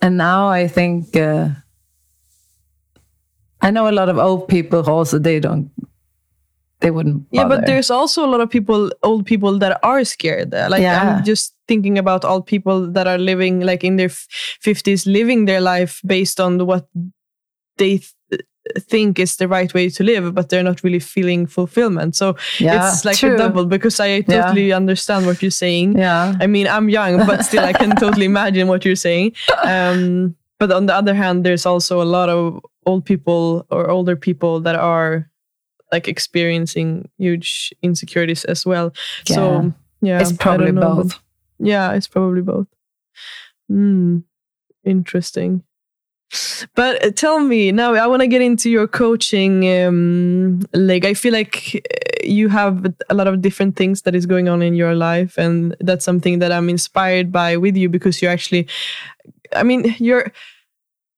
[0.00, 1.48] and now i think uh,
[3.62, 5.70] i know a lot of old people also they don't
[6.80, 7.42] they wouldn't bother.
[7.42, 11.16] yeah but there's also a lot of people old people that are scared like yeah.
[11.16, 15.60] i'm just thinking about all people that are living like in their 50s living their
[15.60, 16.88] life based on what
[17.76, 18.00] they
[18.78, 22.16] think is the right way to live, but they're not really feeling fulfillment.
[22.16, 23.34] So yeah, it's like true.
[23.34, 24.76] a double because I totally yeah.
[24.76, 25.98] understand what you're saying.
[25.98, 26.36] Yeah.
[26.40, 29.34] I mean, I'm young, but still I can totally imagine what you're saying.
[29.64, 34.16] Um, but on the other hand, there's also a lot of old people or older
[34.16, 35.30] people that are
[35.92, 38.92] like experiencing huge insecurities as well.
[39.28, 39.34] Yeah.
[39.34, 41.18] So yeah, it's probably both.
[41.58, 42.66] Yeah, it's probably both.
[43.70, 44.24] Mm,
[44.84, 45.62] interesting.
[46.74, 50.62] But uh, tell me now, I want to get into your coaching um.
[51.04, 54.62] I feel like uh, you have a lot of different things that is going on
[54.62, 58.68] in your life, and that's something that I'm inspired by with you because you're actually,
[59.52, 60.32] I mean, you're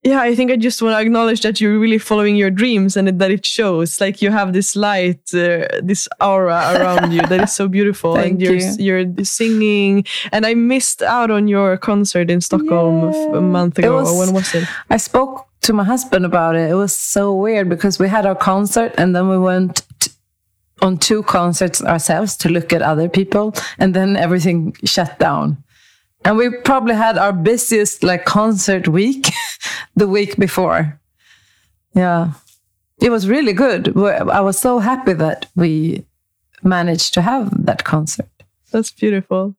[0.05, 3.07] yeah, I think I just want to acknowledge that you're really following your dreams and
[3.21, 4.01] that it shows.
[4.01, 8.41] Like you have this light, uh, this aura around you that is so beautiful, and
[8.43, 8.73] you're you.
[8.79, 10.05] you're singing.
[10.33, 13.95] And I missed out on your concert in Stockholm a month ago.
[14.03, 14.67] was- when was it?
[14.91, 16.69] I spoke to my husband about it.
[16.71, 19.83] It was so weird because we had our concert and then we went
[20.81, 25.63] on two concerts ourselves to look at other people, and then everything shut down.
[26.25, 29.31] And we probably had our busiest like concert week
[29.97, 31.01] the week before.
[31.95, 32.33] Yeah.
[33.01, 33.97] It was really good.
[33.97, 36.07] I was so happy that we
[36.63, 38.29] managed to have that concert.
[38.71, 39.57] That's beautiful.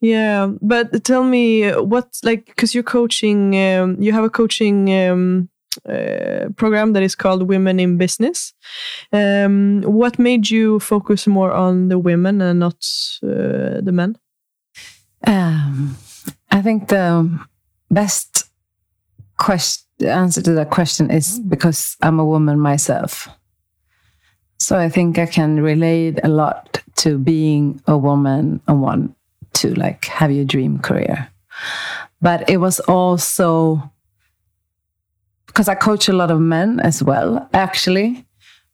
[0.00, 3.56] Yeah, but tell me what like because you're coaching.
[3.56, 5.48] Um, you have a coaching um,
[5.88, 8.52] uh, program that is called Women in Business.
[9.12, 12.84] Um, what made you focus more on the women and not
[13.22, 14.16] uh, the men?
[15.24, 15.96] Um,
[16.50, 17.40] I think the
[17.90, 18.48] best
[19.38, 23.28] question, answer to that question is because I'm a woman myself.
[24.58, 29.16] So I think I can relate a lot to being a woman and want
[29.54, 31.28] to like have your dream career.
[32.20, 33.90] But it was also
[35.46, 38.24] because I coach a lot of men as well, actually.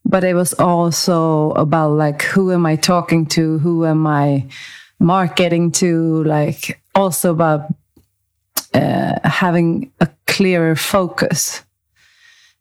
[0.05, 3.59] But it was also about like who am I talking to?
[3.59, 4.47] Who am I
[4.99, 6.25] marketing to?
[6.25, 7.73] Like also about
[8.75, 11.65] uh, having a clearer focus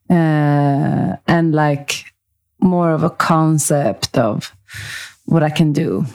[0.10, 2.06] uh, and like
[2.60, 4.54] more of a concept of
[5.26, 6.06] what I can do.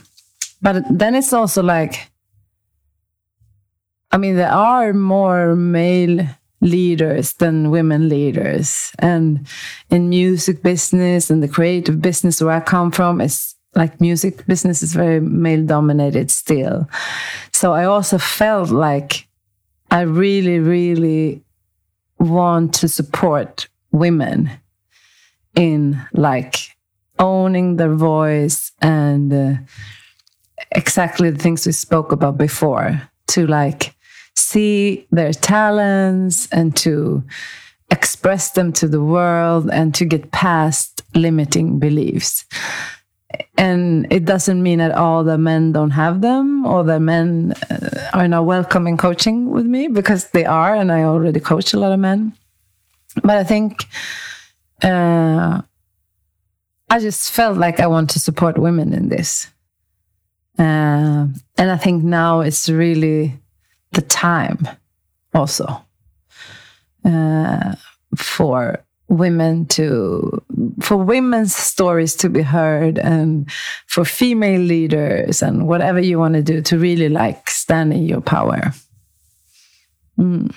[0.61, 2.11] But then it's also like,
[4.11, 6.27] I mean, there are more male
[6.61, 8.93] leaders than women leaders.
[8.99, 9.47] And
[9.91, 14.83] in music business and the creative business where I come from, it's like music business
[14.83, 16.89] is very male dominated still.
[17.53, 19.27] So I also felt like
[19.91, 21.43] I really, really
[22.18, 24.51] want to support women
[25.55, 26.57] in like
[27.18, 29.55] owning their voice and uh,
[30.73, 33.95] exactly the things we spoke about before to like
[34.35, 37.23] see their talents and to
[37.91, 42.47] express them to the world and to get past limiting beliefs
[43.57, 48.11] and it doesn't mean at all that men don't have them or that men uh,
[48.12, 51.78] are not welcome in coaching with me because they are and i already coach a
[51.78, 52.33] lot of men.
[53.22, 53.85] But i think
[54.83, 55.62] uh,
[56.91, 59.49] i just felt like i want to support women in this.
[60.59, 61.26] Uh,
[61.59, 63.39] and i think now it's really
[63.93, 64.68] the time
[65.35, 65.66] also
[67.05, 67.74] uh,
[68.16, 70.43] for women to
[70.81, 73.51] for women's stories to be heard and
[73.87, 78.21] for female leaders and whatever you want to do to really like stand in your
[78.23, 78.73] power
[80.19, 80.55] Mm.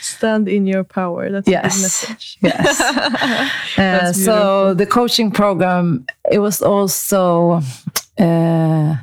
[0.00, 1.30] Stand in your power.
[1.30, 1.82] That's a good Yes.
[1.82, 2.38] message.
[2.42, 2.80] yes
[3.78, 7.60] Uh, so the coaching program it was also
[8.18, 8.96] uh,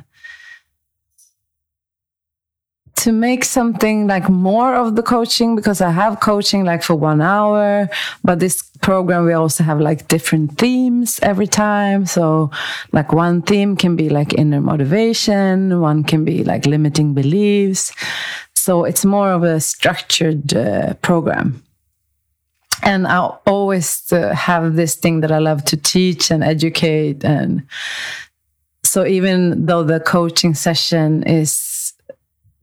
[2.96, 7.20] to make something like more of the coaching because I have coaching like for one
[7.20, 7.88] hour,
[8.24, 12.06] but this program we also have like different themes every time.
[12.06, 12.50] So
[12.92, 17.92] like one theme can be like inner motivation, one can be like limiting beliefs.
[18.54, 21.62] So it's more of a structured uh, program
[22.82, 27.24] and I always uh, have this thing that I love to teach and educate.
[27.24, 27.66] And
[28.84, 31.75] so, even though the coaching session is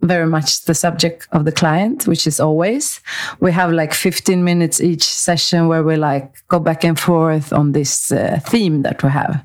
[0.03, 3.01] very much the subject of the client, which is always,
[3.39, 7.71] we have like 15 minutes each session where we like go back and forth on
[7.71, 9.43] this uh, theme that we have.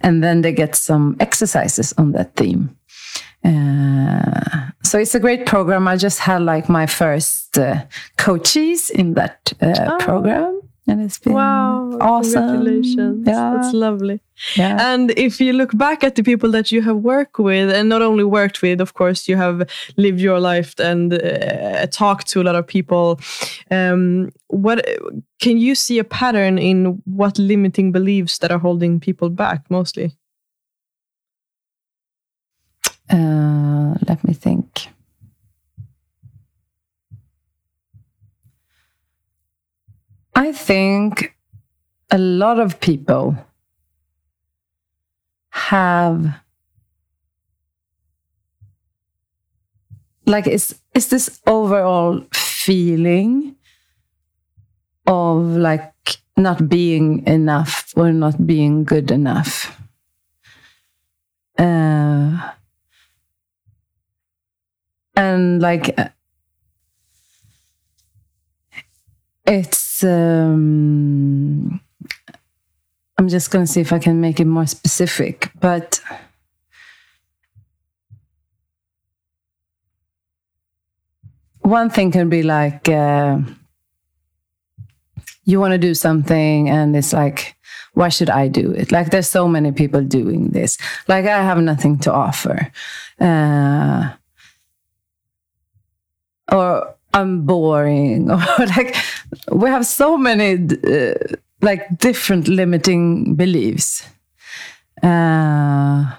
[0.00, 2.76] And then they get some exercises on that theme.
[3.44, 5.86] Uh, so it's a great program.
[5.86, 7.84] I just had like my first uh,
[8.16, 9.98] coaches in that uh, Oh.
[10.00, 11.96] program, and it's been Wow!
[12.00, 12.32] awesome.
[12.48, 13.26] Congratulations.
[13.26, 14.20] Yeah, That's lovely.
[14.56, 14.92] yeah.
[14.94, 18.02] And if you look back at the people that you have worked with, and not
[18.02, 22.44] only worked with, of course, you have lived your life and uh, talked to a
[22.44, 23.18] lot of people.
[23.70, 24.84] Um, what
[25.40, 30.12] can you see a pattern in what limiting beliefs that are holding people back mostly?
[33.10, 34.88] Uh, let me think.
[40.34, 41.36] I think
[42.10, 43.36] a lot of people
[45.50, 46.40] have
[50.26, 53.56] like it's it's this overall feeling
[55.06, 55.92] of like
[56.36, 59.80] not being enough or not being good enough.
[61.58, 62.50] Uh,
[65.16, 66.08] and like uh,
[70.02, 71.80] um,
[73.18, 76.00] i'm just going to see if i can make it more specific but
[81.60, 83.38] one thing can be like uh,
[85.44, 87.54] you want to do something and it's like
[87.94, 88.90] why should i do it?
[88.90, 90.76] Like there's so many people doing this.
[91.08, 92.72] Like i have nothing to offer.
[93.20, 94.10] Uh,
[96.52, 98.36] or i'm boring or
[98.76, 98.94] like
[99.50, 100.54] we have so many
[100.86, 101.14] uh,
[101.60, 104.06] like different limiting beliefs.
[105.02, 106.14] Uh,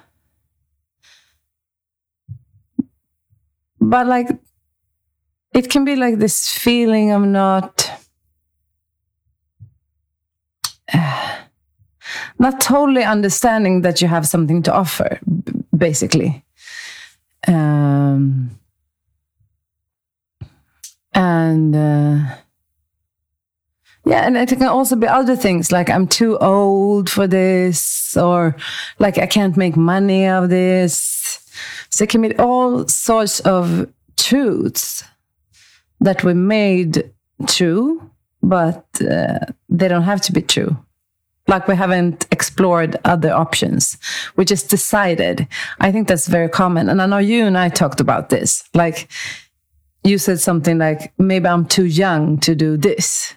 [3.80, 4.28] but like
[5.54, 7.90] it can be like this feeling of not
[12.40, 15.20] not totally understanding that you have something to offer
[15.76, 16.44] basically.
[17.48, 18.52] Um,
[21.14, 22.36] and uh,
[24.06, 28.56] yeah and it can also be other things like i'm too old for this or
[29.00, 31.40] like i can't make money of this
[31.90, 33.88] so it can be all sorts of
[34.18, 35.04] truths
[36.02, 37.10] that we made
[37.48, 38.10] true,
[38.42, 39.40] but uh,
[39.70, 40.78] they don't have to be true.
[41.48, 43.98] Like we haven't explored other options.
[44.36, 45.48] We just decided.
[45.80, 46.90] I think that's very common.
[46.90, 48.68] And I know you and I talked about this.
[48.74, 49.08] Like
[50.04, 53.36] you said something like, maybe I'm too young to do this.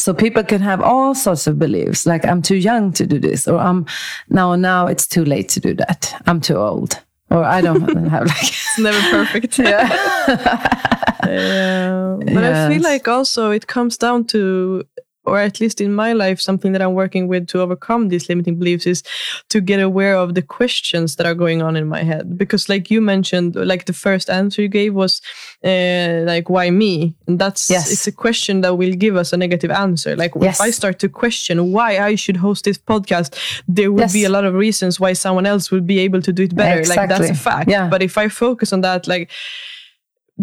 [0.00, 3.46] So people can have all sorts of beliefs, like I'm too young to do this,
[3.46, 3.86] or I'm
[4.28, 6.14] now now it's too late to do that.
[6.26, 6.98] I'm too old,
[7.30, 9.58] or I don't have like it's never perfect.
[9.58, 9.88] yeah.
[11.26, 12.16] yeah.
[12.18, 12.70] But yes.
[12.70, 14.84] I feel like also it comes down to
[15.30, 18.56] or at least in my life, something that I'm working with to overcome these limiting
[18.58, 19.02] beliefs is
[19.48, 22.36] to get aware of the questions that are going on in my head.
[22.36, 25.22] Because, like you mentioned, like the first answer you gave was
[25.64, 27.92] uh, like, "Why me?" And that's yes.
[27.92, 30.16] it's a question that will give us a negative answer.
[30.16, 30.56] Like yes.
[30.56, 33.30] if I start to question why I should host this podcast,
[33.68, 34.12] there will yes.
[34.12, 36.80] be a lot of reasons why someone else will be able to do it better.
[36.80, 37.00] Exactly.
[37.02, 37.70] Like that's a fact.
[37.70, 37.88] Yeah.
[37.88, 39.30] But if I focus on that, like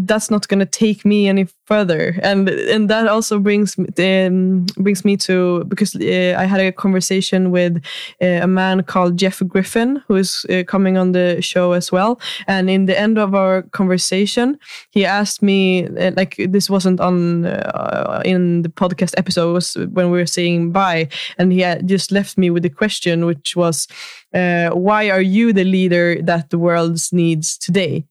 [0.05, 2.19] that's not going to take me any further.
[2.21, 7.51] And and that also brings um, brings me to because uh, I had a conversation
[7.51, 7.83] with
[8.21, 12.19] uh, a man called Jeff Griffin who is uh, coming on the show as well.
[12.47, 14.59] And in the end of our conversation
[14.91, 20.11] he asked me uh, like this wasn't on uh, in the podcast episode was when
[20.11, 21.09] we were saying bye.
[21.37, 23.87] And he just left me with the question which was
[24.33, 28.05] uh, why are you the leader that the world needs today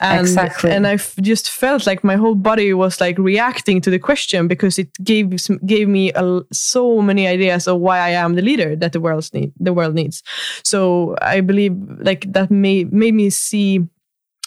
[0.00, 0.70] and, exactly.
[0.70, 4.78] And I just felt like my whole body was like reacting to the question because
[4.78, 5.30] it gave
[5.64, 9.28] gave me a, so many ideas of why I am the leader that the world
[9.32, 10.22] need the world needs.
[10.62, 13.86] So I believe like that made made me see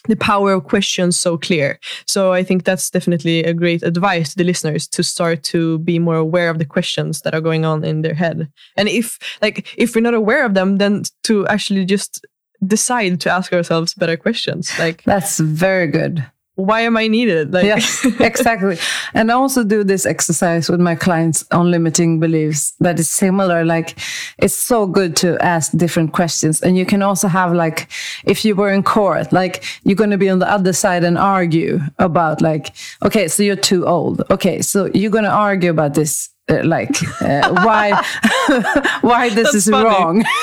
[0.07, 1.77] the power of questions so clear.
[2.07, 5.99] So I think that's definitely a great advice to the listeners to start to be
[5.99, 8.49] more aware of the questions that are going on in their head.
[8.77, 12.25] And if like if we're not aware of them, then to actually just
[12.65, 14.71] decide to ask ourselves better questions.
[14.79, 16.25] Like that's very good.
[16.55, 17.53] Why am I needed?
[17.53, 18.77] Like yes, exactly.
[19.13, 23.63] And I also do this exercise with my clients on limiting beliefs that is similar.
[23.63, 23.97] Like
[24.39, 26.61] it's so good to ask different questions.
[26.61, 27.89] And you can also have like,
[28.25, 31.17] if you were in court, like you're going to be on the other side and
[31.17, 34.21] argue about like, okay, so you're too old.
[34.29, 34.61] Okay.
[34.61, 36.29] So you're going to argue about this
[36.63, 37.91] like uh, why
[39.01, 39.85] why this That's is funny.
[39.85, 40.25] wrong.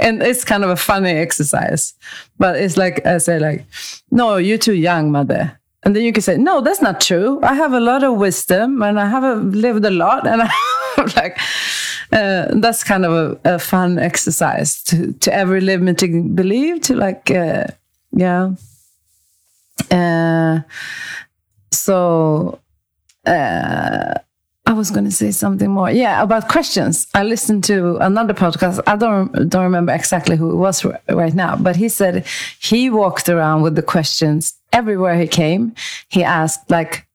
[0.00, 1.94] And it's kind of a funny exercise.
[2.38, 3.64] But it's like i say like
[4.10, 5.58] no you're too young mother.
[5.84, 7.40] And then you can say no that's not true.
[7.42, 11.38] I have a lot of wisdom and i have lived a lot and i'm like
[12.12, 17.30] uh, that's kind of a, a, fun exercise to to every limiting belief to like
[17.30, 17.64] uh,
[18.12, 18.52] yeah.
[19.90, 20.60] Uh,
[21.72, 22.58] so
[23.26, 24.14] uh,
[24.66, 25.90] I was going to say something more.
[25.90, 27.06] Yeah, about questions.
[27.14, 28.82] I listened to another podcast.
[28.86, 32.26] I don't don't remember exactly who it was right now, but he said
[32.60, 35.74] he walked around with the questions everywhere he came.
[36.08, 37.06] He asked like,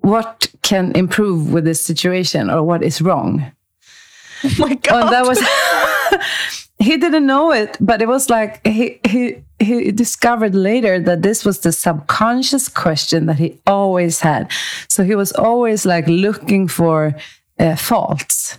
[0.00, 3.52] "What can improve with this situation, or what is wrong?"
[4.44, 5.04] Oh my god!
[5.04, 5.40] And that was.
[6.78, 11.44] he didn't know it, but it was like he he he discovered later that this
[11.44, 14.52] was the subconscious question that he always had.
[14.88, 17.14] So he was always like looking for
[17.58, 18.58] uh, faults.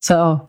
[0.00, 0.48] So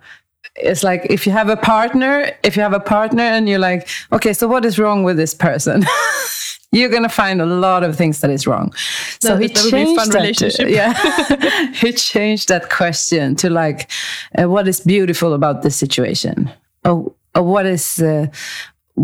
[0.56, 3.88] it's like if you have a partner, if you have a partner and you're like,
[4.12, 5.86] okay, so what is wrong with this person?
[6.72, 8.74] you're gonna find a lot of things that is wrong.
[9.20, 10.70] So that, he that changed that.
[10.70, 13.90] yeah, he changed that question to like,
[14.38, 16.50] uh, what is beautiful about this situation?
[16.86, 18.28] Oh, oh what is uh,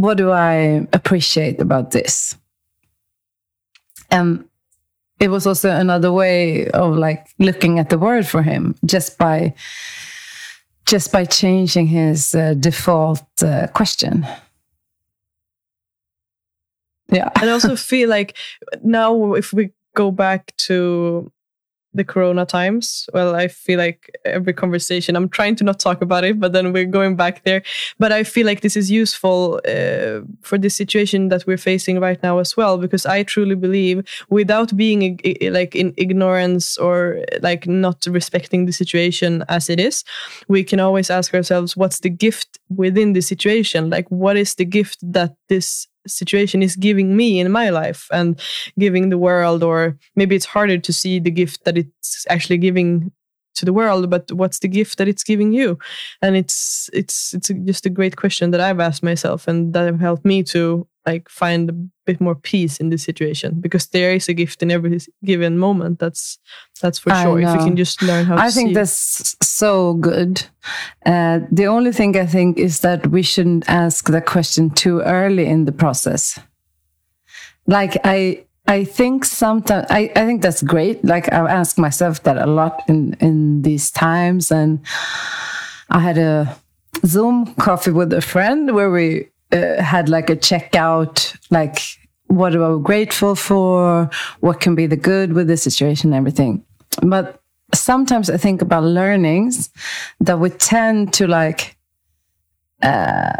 [0.02, 2.36] what do I appreciate about this?
[4.12, 4.46] And
[5.20, 9.54] it was also another way of like looking at the world for him just by
[10.86, 14.26] just by changing his uh, default uh, question
[17.10, 18.38] yeah and I also feel like
[18.84, 21.32] now if we go back to
[21.98, 23.10] the corona times.
[23.14, 26.74] Well i feel like every conversation i'm trying to not talk about it but then
[26.74, 27.62] we're going back there.
[28.00, 32.22] But i feel like this is useful uh, for the situation that we're facing right
[32.24, 35.20] now as well because i truly believe without being
[35.60, 40.04] like in ignorance or like not respecting the situation as it is
[40.48, 43.90] we can always ask ourselves what's the gift within the situation?
[43.90, 48.40] Like what is the gift that this situation is giving me in my life and
[48.80, 53.12] giving the world or maybe it's harder to see the gift that it's actually giving
[53.56, 55.78] to the world but what's the gift that it's giving you?
[56.22, 60.00] And it's it's it's just a great question that i've asked myself and that have
[60.00, 61.74] helped me to like find a
[62.06, 66.00] bit more peace in this situation because there is a gift in every given moment
[66.00, 66.38] that's
[66.82, 70.46] that's for sure if you can just learn how i think that's so good.
[71.06, 75.46] Uh, the only thing i think is that we shouldn't ask the question too early
[75.46, 76.40] in the process.
[77.66, 81.04] Like i I think sometimes I, I think that's great.
[81.04, 84.80] Like I ask myself that a lot in in these times, and
[85.90, 86.58] I had a
[87.06, 91.80] Zoom coffee with a friend where we uh, had like a checkout, like
[92.28, 94.10] what are we grateful for,
[94.42, 96.64] what can be the good with the situation, and everything.
[97.02, 97.42] But
[97.74, 99.70] sometimes I think about learnings
[100.20, 101.78] that we tend to like
[102.82, 103.34] uh,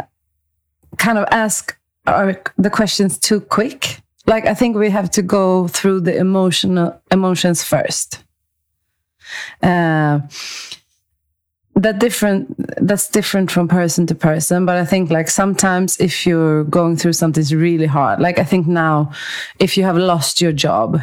[0.96, 5.68] kind of ask our, the questions too quick like I think we have to go
[5.68, 8.22] through the emotional emotions first.
[9.62, 10.20] Uh,
[11.78, 12.54] that different
[12.84, 17.12] that's different from person to person but i think like sometimes if you're going through
[17.12, 18.20] something really hard.
[18.20, 19.12] Like i think now
[19.58, 21.00] if you have lost your job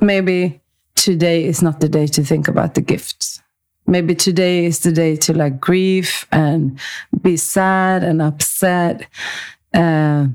[0.00, 0.60] maybe
[0.94, 3.42] today is not the day to think about the gifts.
[3.86, 6.78] Maybe today is the day to like grieve and
[7.20, 9.06] be sad and upset
[9.74, 10.28] uh,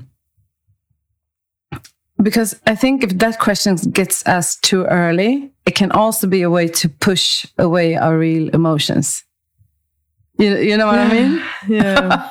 [2.22, 6.50] because I think if that question gets asked too early, it can also be a
[6.50, 9.22] way to push away our real emotions.
[10.40, 11.42] You, you know what yeah, I mean?
[11.68, 12.30] Yeah.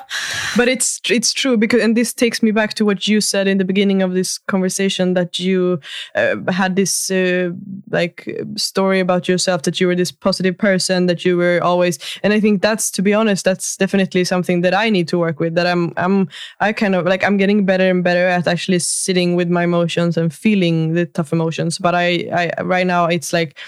[0.57, 3.60] but it's it's true because and this takes me back to what you said in
[3.60, 5.80] the beginning of this conversation that you
[6.16, 7.51] uh, had this uh,
[7.91, 12.34] like story about yourself that you were this positive person that you were always and
[12.34, 15.53] I think that's to be honest that's definitely something that I need to work with
[15.53, 16.28] that I'm I'm
[16.60, 20.18] I kind of like I'm getting better and better at actually sitting with my emotions
[20.18, 23.60] and feeling the tough emotions but I I right now it's like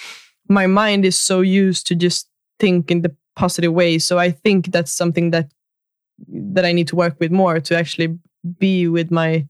[0.50, 2.28] my mind is so used to just
[2.60, 4.00] think in the positive way.
[4.00, 5.52] So I think that's something that
[6.28, 8.20] that I need to work with more to actually
[8.60, 9.48] be with my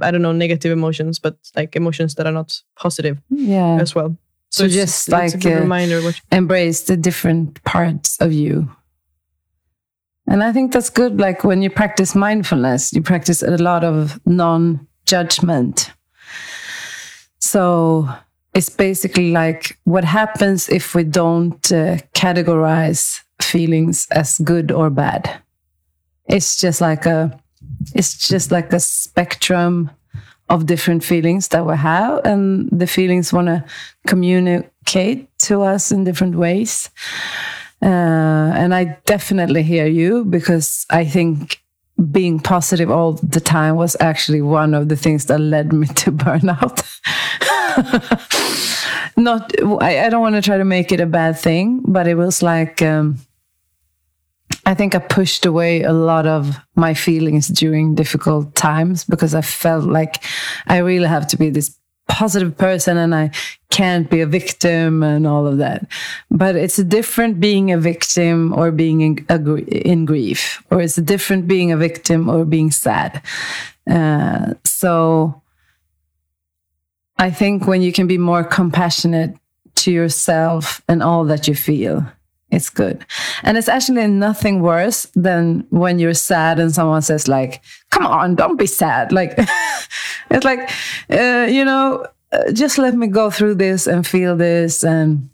[0.00, 3.18] I don't know negative emotions, but like emotions that are not positive.
[3.28, 4.16] Yeah, as well.
[4.50, 8.70] So, so just like a uh, reminder, what embrace the different parts of you.
[10.26, 11.18] And I think that's good.
[11.18, 15.90] Like when you practice mindfulness, you practice a lot of non judgment.
[17.38, 18.08] So
[18.54, 25.40] it's basically like what happens if we don't uh, categorize feelings as good or bad?
[26.26, 27.38] It's just like a
[27.94, 29.90] it's just like a spectrum
[30.48, 33.64] of different feelings that we have and the feelings want to
[34.06, 36.90] communicate to us in different ways.
[37.82, 41.62] Uh, and i definitely hear you because i think
[42.12, 46.12] being positive all the time was actually one of the things that led me to
[46.24, 46.84] burnout
[49.16, 49.52] not
[49.82, 52.42] I, I, don't want to try to make it a bad thing but it was
[52.42, 53.18] like um,
[54.66, 59.40] i think i pushed away a lot of my feelings during difficult times because i
[59.40, 60.24] felt like
[60.66, 61.76] i really have to be this
[62.08, 63.30] positive person and i
[63.70, 65.86] can't be a victim and all of that.
[66.30, 69.26] But it's a different being a victim or being in,
[69.68, 73.22] in grief or it's a different being a victim or being sad.
[73.88, 75.39] Uh, so
[77.20, 79.36] I think when you can be more compassionate
[79.76, 82.06] to yourself and all that you feel,
[82.50, 83.04] it's good.
[83.42, 88.36] And it's actually nothing worse than when you're sad and someone says like, "Come on,
[88.36, 89.34] don't be sad." Like
[90.30, 90.70] it's like,
[91.10, 95.28] uh, you know, uh, just let me go through this and feel this and.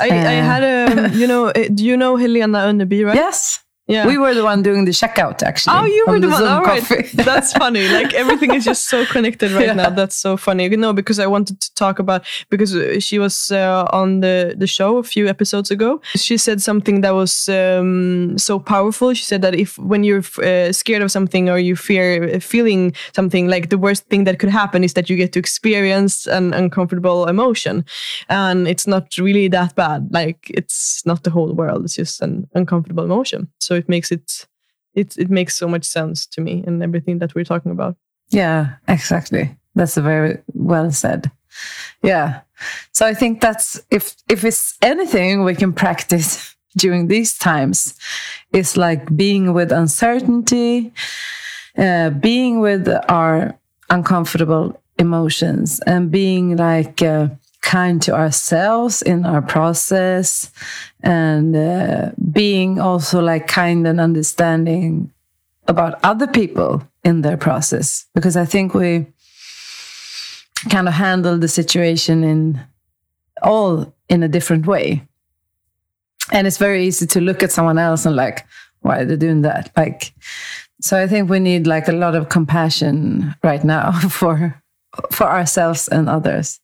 [0.00, 3.16] I, uh, I had a, you know, uh, do you know Helena Önneby, right?
[3.26, 3.60] Yes.
[3.92, 4.06] Yeah.
[4.06, 5.76] We were the one doing the checkout actually.
[5.78, 6.38] Oh, you were the, one.
[6.42, 6.82] Zoom All right.
[6.82, 7.08] coffee.
[7.30, 7.84] That's funny.
[7.98, 9.74] Like everything is just so connected right Yeah.
[9.82, 9.90] now.
[10.00, 10.64] That's so funny.
[10.86, 12.20] No, because I wanted to talk about
[12.52, 16.00] because uh, she was uh, on the the show a few episodes ago.
[16.26, 19.14] She said something that was um, so powerful.
[19.14, 22.94] She said that if when you're uh, scared of something or you fear uh, feeling
[23.14, 26.54] something, like the worst thing that could happen is that you get to experience an
[26.54, 27.84] uncomfortable emotion,
[28.28, 30.08] and it's not really that bad.
[30.10, 31.84] Like it's not the whole world.
[31.84, 33.48] It's just an uncomfortable emotion.
[33.58, 34.46] So it makes it
[34.94, 37.96] it it makes so much sense to me and everything that we're talking about.
[38.30, 39.56] Yeah, exactly.
[39.74, 41.30] That's a very well said.
[42.02, 42.40] Yeah.
[42.92, 47.94] So I think that's if if it's anything we can practice during these times,
[48.52, 50.92] it's like being with uncertainty,
[51.76, 53.58] uh, being with our
[53.90, 57.28] uncomfortable emotions, and being like uh,
[57.62, 60.50] kind to ourselves in our process,
[61.02, 65.10] and uh, being also like kind and understanding
[65.68, 69.06] about other people in their process because I think we
[70.68, 72.60] kind of handle the situation in
[73.42, 75.06] all in a different way.
[76.30, 78.46] And it's very easy to look at someone else and like,
[78.80, 79.70] why are they doing that?
[79.76, 80.12] Like,
[80.80, 84.61] so I think we need like a lot of compassion right now for
[85.10, 86.60] for ourselves and others.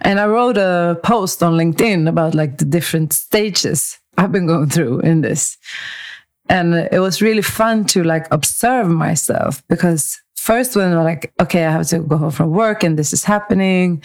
[0.00, 4.68] And I wrote a post on LinkedIn about like the different stages I've been going
[4.68, 5.56] through in this
[6.48, 11.66] and it was really fun to like observe myself because first when I'm like okay
[11.66, 14.02] i have to go home from work and this is happening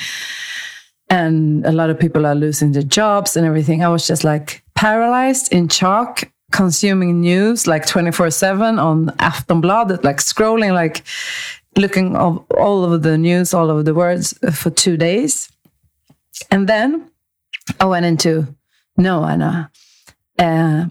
[1.09, 4.64] and a lot of people are losing their jobs and everything i was just like
[4.76, 11.03] paralyzed in shock consuming news like 24 7 on aftonbladet like scrolling like
[11.78, 15.52] looking of all over the news all over the words for two days
[16.52, 17.10] and then
[17.80, 18.48] i went into
[18.98, 19.72] no anna
[20.40, 20.86] uh,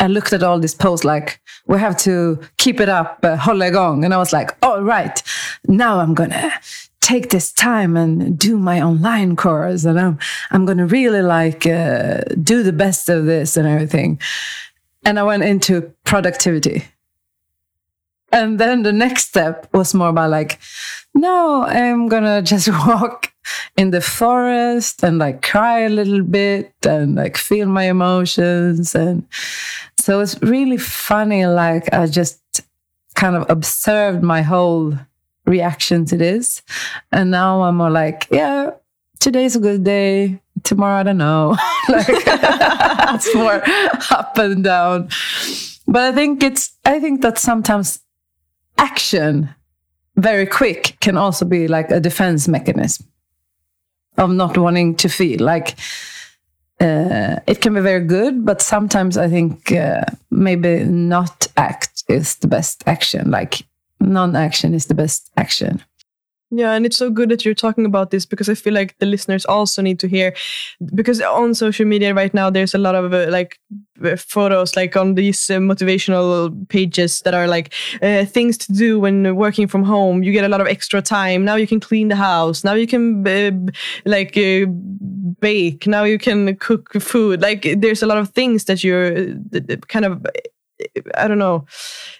[0.00, 4.04] I looked at all these posts like, we have to keep it up, uh, igång.
[4.04, 5.22] And I was like, all right,
[5.66, 6.52] now I'm going to
[7.00, 9.84] take this time and do my online course.
[9.84, 10.18] And I'm,
[10.50, 14.20] I'm going to really like uh, do the best of this and everything.
[15.04, 16.84] And I went into productivity.
[18.32, 20.58] And then the next step was more about like,
[21.14, 23.32] no, I'm to just walk
[23.76, 28.94] in the forest and like cry a little bit and like feel my emotions.
[28.94, 29.26] And
[29.98, 32.40] so it's really funny like i just
[33.14, 34.92] kind of observed my whole
[35.46, 36.62] reaction to this.
[37.10, 38.70] And now i'm more like yeah
[39.20, 40.40] today's a good day.
[40.62, 41.56] Tomorrow i don't know.
[41.88, 43.62] Like it's more
[44.10, 45.08] up and down.
[45.86, 48.00] But i think it's i think that sometimes
[48.78, 49.48] action
[50.16, 53.06] very quick can also be like a defense mechanism
[54.16, 55.76] of not wanting to feel like
[56.80, 62.36] uh, it can be very good, but sometimes I think uh, maybe not act is
[62.36, 63.30] the best action.
[63.30, 63.62] Like
[64.00, 65.82] non-action is the best action.
[66.56, 69.06] Yeah, and it's so good that you're talking about this because I feel like the
[69.06, 70.34] listeners also need to hear
[70.94, 73.58] because on social media right now there's a lot of uh, like
[74.04, 79.00] uh, photos like on these uh, motivational pages that are like uh, things to do
[79.00, 80.22] when working from home.
[80.22, 81.44] You get a lot of extra time.
[81.44, 82.62] Now you can clean the house.
[82.62, 83.50] Now you can uh,
[84.04, 84.66] like uh,
[85.40, 85.86] bake.
[85.86, 87.40] Now you can cook food.
[87.40, 89.16] Like there's a lot of things that you're
[89.54, 90.24] uh, kind of
[91.14, 91.66] I don't know,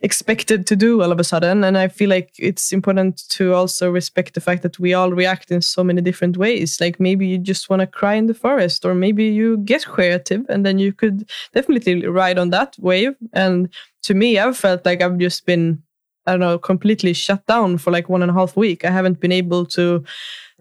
[0.02, 1.64] expected to do all of a sudden.
[1.64, 5.50] And I feel like it's important to also respect the fact that we all react
[5.50, 6.80] in so many different ways.
[6.80, 10.44] Like maybe you just want to cry in the forest, or maybe you get creative
[10.48, 13.14] and then you could definitely ride on that wave.
[13.32, 13.68] And
[14.04, 15.82] to me, I've felt like I've just been,
[16.26, 18.84] I don't know, completely shut down for like one and a half week.
[18.84, 20.04] I haven't been able to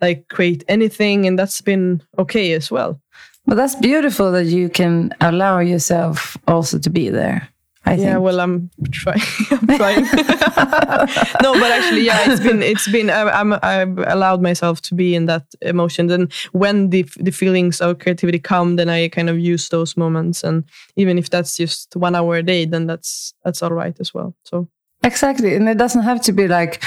[0.01, 2.99] like create anything, and that's been okay as well.
[3.45, 7.49] But that's beautiful that you can allow yourself also to be there.
[7.85, 8.23] I yeah, think.
[8.23, 9.21] well, I'm trying.
[9.51, 10.03] I'm trying.
[11.41, 15.15] no, but actually, yeah, it's been it's been I, I'm I've allowed myself to be
[15.15, 16.07] in that emotion.
[16.07, 20.43] Then when the the feelings of creativity come, then I kind of use those moments,
[20.43, 20.63] and
[20.95, 24.33] even if that's just one hour a day, then that's that's all right as well.
[24.43, 24.69] So
[25.03, 26.81] Exactly, and it doesn't have to be like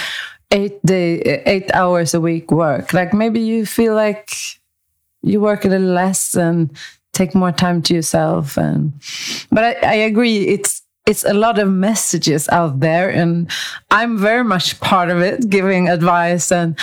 [0.51, 2.95] eight day, eight hours a week work.
[2.95, 4.31] Like maybe you feel like
[5.23, 6.75] you work a little less and
[7.13, 8.57] take more time to yourself.
[8.57, 8.93] And
[9.51, 13.51] but I, I agree, it's it's a lot of messages out there, and
[13.91, 16.79] I'm very much part of it, giving advice and.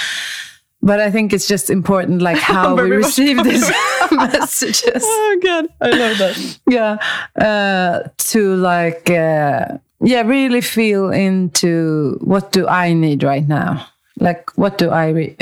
[0.85, 3.71] But I think it's just important, like how we receive these
[4.11, 6.59] messages oh god, I love that.
[6.69, 6.97] yeah
[7.41, 13.87] uh to like uh yeah really feel into what do i need right now
[14.19, 15.37] like what do i re-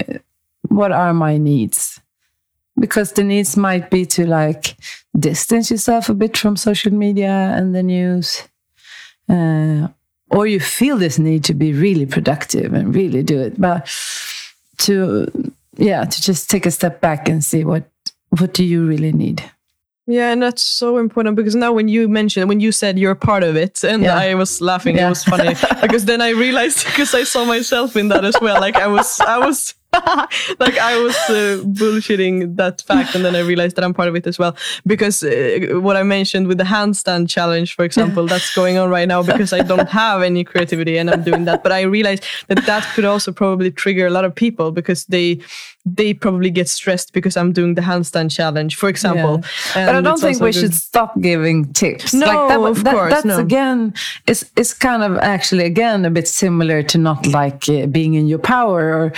[0.69, 1.99] what are my needs
[2.79, 4.75] because the needs might be to like
[5.19, 8.43] distance yourself a bit from social media and the news
[9.31, 9.87] uh,
[10.29, 13.87] or you feel this need to be really productive and really do it, but
[14.79, 15.27] to
[15.77, 17.83] yeah, to just take a step back and see what
[18.39, 19.43] what do you really need.
[20.07, 23.43] Yeah, and that's so important because now when you mentioned when you said you're part
[23.43, 24.15] of it, and Yeah.
[24.17, 25.07] I was laughing, Yeah.
[25.07, 28.59] it was funny because then I realized because I saw myself in that as well.
[28.59, 29.73] Like I was, I was.
[30.59, 34.15] like I was uh, bullshitting that fact, and then I realized that I'm part of
[34.15, 34.55] it as well.
[34.85, 39.07] Because uh, what I mentioned with the handstand challenge, for example, that's going on right
[39.07, 41.61] now because I don't have any creativity and I'm doing that.
[41.63, 45.41] But I realized that that could also probably trigger a lot of people because they
[45.83, 49.39] they probably get stressed because I'm doing the handstand challenge, for example.
[49.73, 52.13] but I don't think we good- should stop giving tips.
[52.13, 53.39] No, like that, of that- course, that's no.
[53.39, 53.93] again,
[54.27, 58.27] it's it's kind of actually again a bit similar to not like uh, being in
[58.27, 59.13] your power or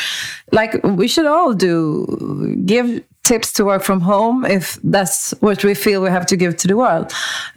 [0.51, 5.74] like we should all do give tips to work from home if that's what we
[5.74, 7.11] feel we have to give to the world.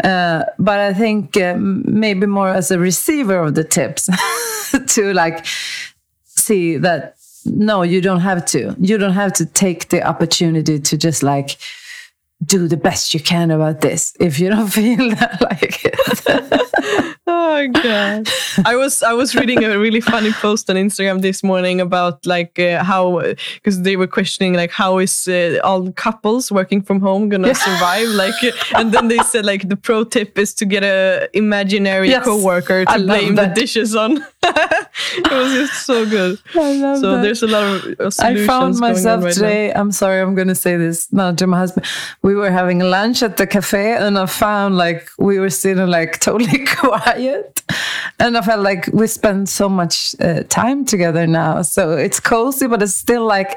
[0.05, 4.09] Uh, but I think um, maybe more as a receiver of the tips
[4.95, 5.45] to like
[6.25, 8.75] see that no, you don't have to.
[8.81, 11.59] You don't have to take the opportunity to just like
[12.45, 17.16] do the best you can about this if you don't feel that like it.
[17.29, 18.29] Oh god!
[18.65, 22.57] I was I was reading a really funny post on Instagram this morning about like
[22.59, 23.21] uh, how
[23.55, 28.09] because they were questioning like how is uh, all couples working from home gonna survive
[28.11, 32.11] like uh, and then they said like the pro tip is to get a imaginary
[32.11, 34.25] Yes, coworker to blame the dishes on.
[34.47, 36.39] it was just so good.
[36.55, 37.23] I love So that.
[37.23, 39.73] there's a lot of uh, solutions I found myself right today.
[39.73, 41.87] I'm sorry, I'm going to say this now to my husband.
[42.23, 46.21] We were having lunch at the cafe, and I found like we were sitting like
[46.29, 47.16] totally quiet,
[48.19, 51.63] and I felt like we spend so much uh, time together now.
[51.63, 53.57] So it's cozy, but it's still like,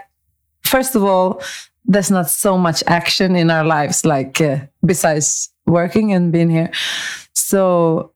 [0.64, 1.42] first of all,
[1.86, 6.72] there's not so much action in our lives, like uh, besides working and being here.
[7.34, 8.12] So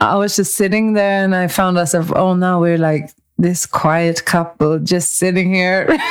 [0.00, 4.24] I was just sitting there, and I found myself, oh, now we're like this quiet
[4.24, 5.86] couple just sitting here.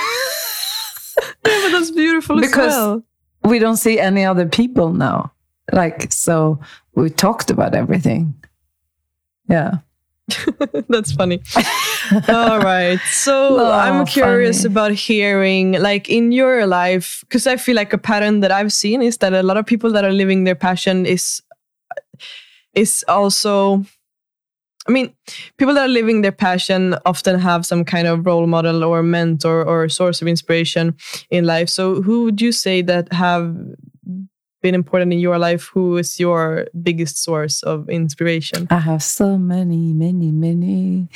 [1.46, 3.04] Yeah, but that's beautiful Because- as well.
[3.44, 5.32] we don't see any other people now.
[5.72, 6.60] Like, so
[6.96, 8.34] we talked about everything.
[9.50, 9.80] Yeah.
[10.90, 11.42] That's funny.
[12.30, 13.00] All right.
[13.10, 14.72] So Oh, I'm curious funny.
[14.72, 19.02] about hearing, like, in your life, because I feel like a pattern that I've seen
[19.02, 21.42] is that a lot of people that are living their passion is
[22.74, 23.84] is also.
[24.88, 25.14] I mean,
[25.58, 29.64] people that are living their passion often have some kind of role model or mentor
[29.64, 30.96] or source of inspiration
[31.30, 31.70] in life.
[31.70, 33.56] So, who would you say that have
[34.62, 35.70] been important in your life?
[35.74, 38.68] Who is your biggest source of inspiration?
[38.70, 41.10] I have so many, many, many.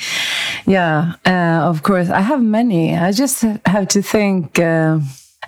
[0.66, 2.96] Yeah, uh, of course, I have many.
[2.96, 4.58] I just have to think.
[4.58, 5.00] Uh,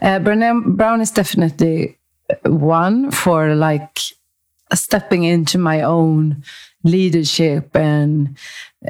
[0.03, 1.97] uh, Brené Brown is definitely
[2.45, 3.99] one for like
[4.75, 6.43] stepping into my own
[6.85, 8.37] leadership and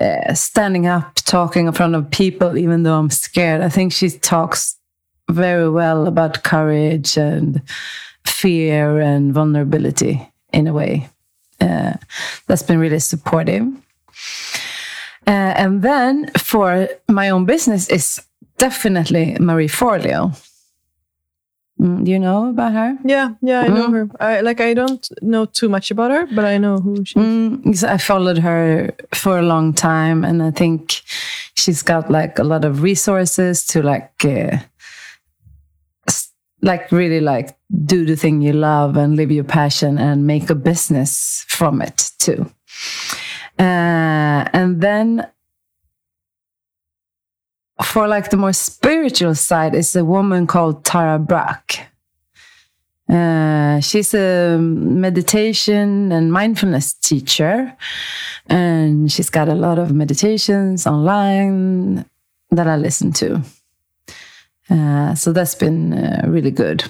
[0.00, 3.60] uh, standing up, talking in front of people, even though I'm scared.
[3.62, 4.76] I think she talks
[5.30, 7.62] very well about courage and
[8.26, 10.20] fear and vulnerability
[10.52, 11.08] in a way.
[11.60, 11.94] Uh,
[12.46, 13.62] that's been really supportive.
[15.26, 18.20] Uh, and then for my own business is
[18.58, 20.32] definitely Marie Forleo.
[21.80, 22.96] Mm, do you know about her?
[23.04, 23.92] Yeah, yeah, I know Mm.
[23.92, 24.08] her.
[24.20, 27.24] I like I don't know too much about her, but I know who she is.
[27.26, 31.02] Mm, I followed her for a long time, and I think
[31.54, 34.56] she's got like a lot of resources to like, uh,
[36.66, 40.54] like really like do the thing you love and live your passion and make a
[40.54, 42.50] business from it too.
[43.58, 45.26] Uh, and then
[47.82, 51.80] for like the more spiritual side is a woman called Tara Brach.
[53.08, 57.72] Uh, she's a meditation and mindfulness teacher,
[58.48, 62.04] and she's got a lot of meditations online
[62.50, 63.42] that I listen to.
[64.70, 66.84] Uh, so that's been uh, really good.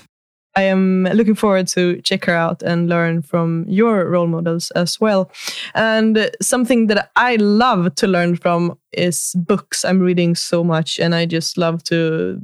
[0.56, 4.98] I am looking forward to check her out and learn from your role models as
[4.98, 5.30] well.
[5.74, 9.84] And something that I love to learn from is books.
[9.84, 12.40] I'm reading so much, and I just love to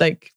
[0.00, 0.32] like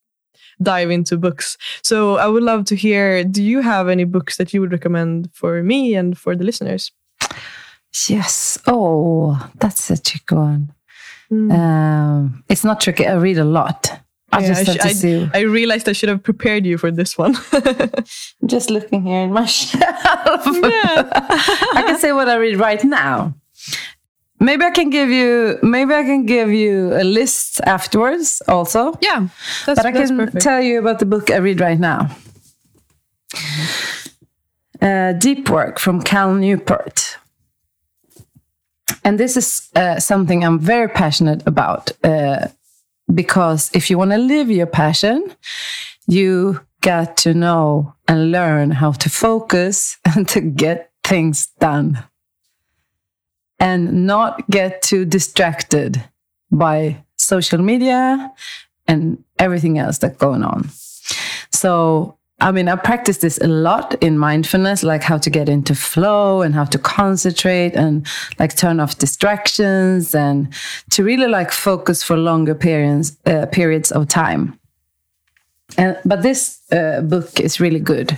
[0.62, 1.58] dive into books.
[1.84, 3.24] So I would love to hear.
[3.24, 6.92] Do you have any books that you would recommend for me and for the listeners?
[8.10, 8.58] Yes.
[8.68, 10.74] Oh, that's a tricky one.
[11.32, 11.52] Mm.
[11.52, 13.08] Um, it's not tricky.
[13.08, 14.02] I read a lot.
[14.32, 15.30] I Yeah, just I have to see.
[15.34, 17.36] I realized I should have prepared you for this one.
[17.54, 17.90] I'm
[18.48, 20.46] just looking here in my shelf.
[20.46, 21.10] Yeah.
[21.76, 23.34] I can say what I read right now.
[24.40, 25.58] Maybe I can give you.
[25.64, 28.98] Maybe I can give you a list afterwards, also.
[29.02, 29.28] yeah,
[29.66, 30.42] but I can perfect.
[30.44, 32.10] tell you about the book I read right now.
[34.82, 37.18] Uh, Deep Work from Cal Newport.
[39.04, 42.48] and this is uh, something I'm very passionate about uh,
[43.14, 45.32] because if you want to live your passion,
[46.08, 52.04] you got to know and learn how to focus and to get things done
[53.60, 56.04] and not get too distracted
[56.52, 58.32] by social media
[58.88, 60.70] and everything else that's going on.
[61.52, 65.74] So, I mean, I practice this a lot in mindfulness, like how to get into
[65.74, 68.06] flow and how to concentrate and
[68.40, 70.54] like turn off distractions and
[70.90, 74.60] to really like focus for longer periods, uh, periods of time.
[75.78, 78.18] And, but this uh, book is really good.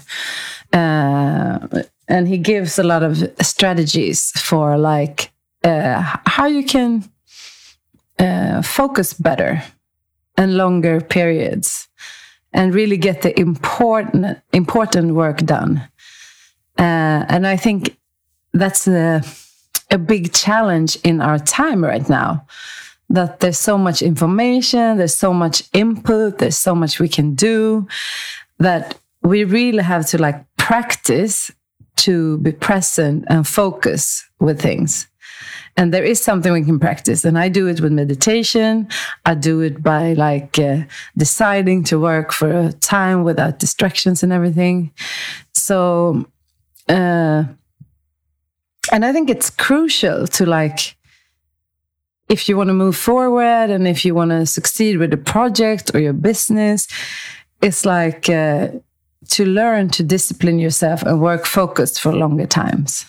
[0.74, 1.60] Uh,
[2.08, 5.32] and he gives a lot of strategies for like
[5.64, 7.08] uh, how you can
[8.18, 9.64] uh, focus better
[10.38, 11.88] and longer periods
[12.58, 15.88] and really get the important important work done.
[16.80, 17.98] Uh, and i think
[18.54, 19.24] that's a,
[19.90, 22.46] a big challenge in our time right now
[23.10, 27.88] that there's so much information there's so much input there's so much we can do
[28.60, 31.52] that we really have to like practice
[31.96, 35.08] to be present and focus with things
[35.76, 37.24] and there is something we can practice.
[37.26, 38.88] And i do it with meditation.
[39.26, 40.84] I do it by like uh,
[41.18, 44.92] deciding to work for a time without distractions and everything.
[45.54, 46.26] So
[46.90, 47.44] uh,
[48.92, 50.96] and i think it's crucial to like
[52.30, 55.92] if you want to move forward and if you want to succeed with a project
[55.94, 56.88] or your business
[57.62, 58.70] it's like uh,
[59.28, 63.06] to learn to discipline yourself and work focused for longer times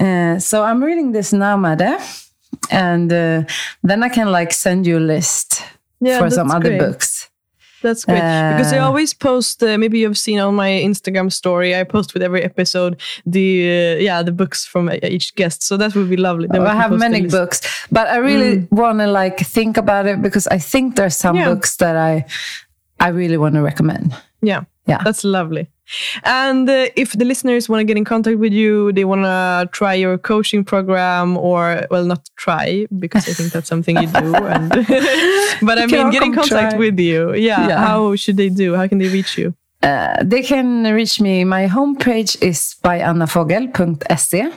[0.00, 1.98] uh, so I'm reading this now, Madde,
[2.70, 3.42] and uh,
[3.82, 5.62] then I can like send you a list
[6.00, 6.80] yeah, for some other great.
[6.80, 7.30] books.
[7.82, 9.62] That's great uh, because I always post.
[9.62, 11.76] Uh, maybe you've seen on my Instagram story.
[11.76, 15.62] I post with every episode the uh, yeah the books from each guest.
[15.62, 16.48] So that would be lovely.
[16.50, 17.60] Oh, I have many books,
[17.92, 18.70] but I really mm.
[18.70, 21.52] want to like think about it because I think there's some yeah.
[21.52, 22.24] books that I
[23.00, 24.16] I really want to recommend.
[24.40, 25.68] Yeah, yeah, that's lovely.
[26.24, 29.68] And uh, if the listeners want to get in contact with you, they want to
[29.72, 34.34] try your coaching program, or well, not try because I think that's something you do.
[34.54, 34.70] And
[35.62, 36.78] but I mean, get in contact try.
[36.78, 37.34] with you.
[37.34, 38.74] Yeah, yeah, How should they do?
[38.74, 39.54] How can they reach you?
[39.82, 41.44] Uh, they can reach me.
[41.44, 44.50] My homepage is byannafogel.se.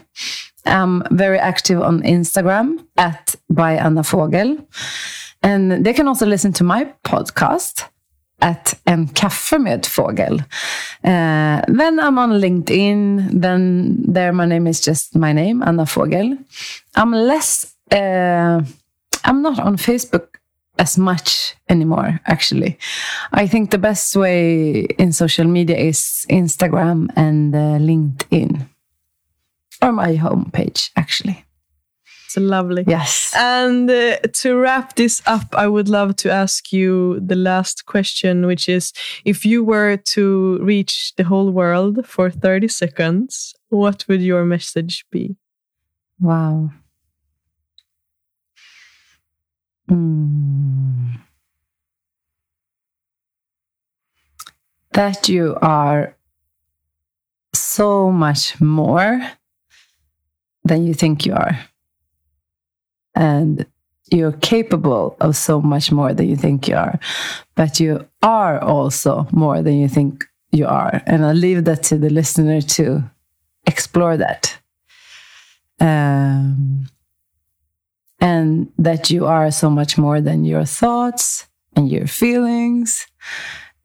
[0.66, 4.66] I'm very active on Instagram at byannafogel.
[5.44, 7.90] And they can also listen to my podcast
[8.40, 10.44] at En kaffe med fågel.
[11.04, 13.42] Uh, then I'm on LinkedIn.
[13.42, 16.38] Then there my name is just my name, Anna Fogel.
[16.96, 18.62] I'm less, uh,
[19.26, 20.38] I'm not on Facebook
[20.80, 22.78] as much anymore, actually.
[23.34, 28.68] I think the best way in social media is Instagram and uh, LinkedIn.
[29.82, 31.47] Or my homepage, actually.
[32.38, 32.84] Lovely.
[32.88, 33.34] Yes.
[33.36, 38.46] And uh, to wrap this up, I would love to ask you the last question,
[38.46, 38.94] which is
[39.26, 45.06] if you were to reach the whole world for 30 seconds, what would your message
[45.12, 45.36] be?
[46.20, 46.72] Wow.
[49.90, 51.20] Mm.
[54.92, 56.16] That you are
[57.54, 59.32] so much more
[60.64, 61.58] than you think you are
[63.18, 63.66] and
[64.12, 67.00] you're capable of so much more than you think you are,
[67.56, 71.02] but you are also more than you think you are.
[71.08, 73.04] And I leave that to the listener to
[73.66, 74.58] explore that.
[75.80, 76.88] Um,
[78.20, 83.08] and that you are so much more than your thoughts and your feelings.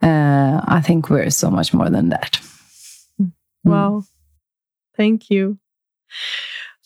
[0.03, 2.41] Uh, I think we're so much more than that.
[3.65, 4.01] Wow.
[4.01, 4.09] Mm.
[4.97, 5.59] Thank you.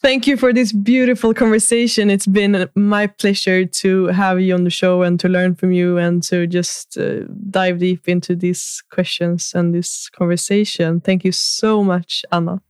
[0.07, 2.11] Thank you for this beautiful conversation.
[2.11, 5.99] It's been my pleasure to have you on the show and to learn from you
[5.99, 11.01] and to just uh, dive deep into these questions and this conversation.
[11.01, 12.63] Thank you so much, Anna.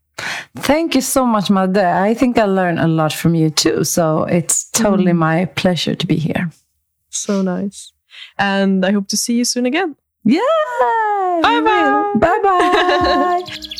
[0.56, 1.84] Thank you so much, Madde.
[1.84, 3.84] I think I learned a lot from you too.
[3.84, 5.18] So it's totally mm.
[5.18, 6.50] my pleasure to be here.
[7.10, 7.92] So nice.
[8.38, 9.94] And I hope to see you soon again.
[10.24, 10.40] Yeah.
[11.42, 12.12] Bye bye.
[12.16, 13.66] Bye bye.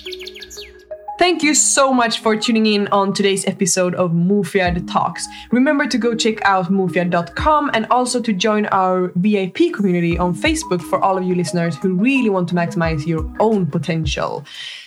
[1.18, 5.26] Thank you so much for tuning in on today's episode of Mufiad Talks.
[5.50, 10.82] Remember to go check out mufiad.com and also to join our VIP community on Facebook
[10.82, 14.44] for all of you listeners who really want to maximize your own potential.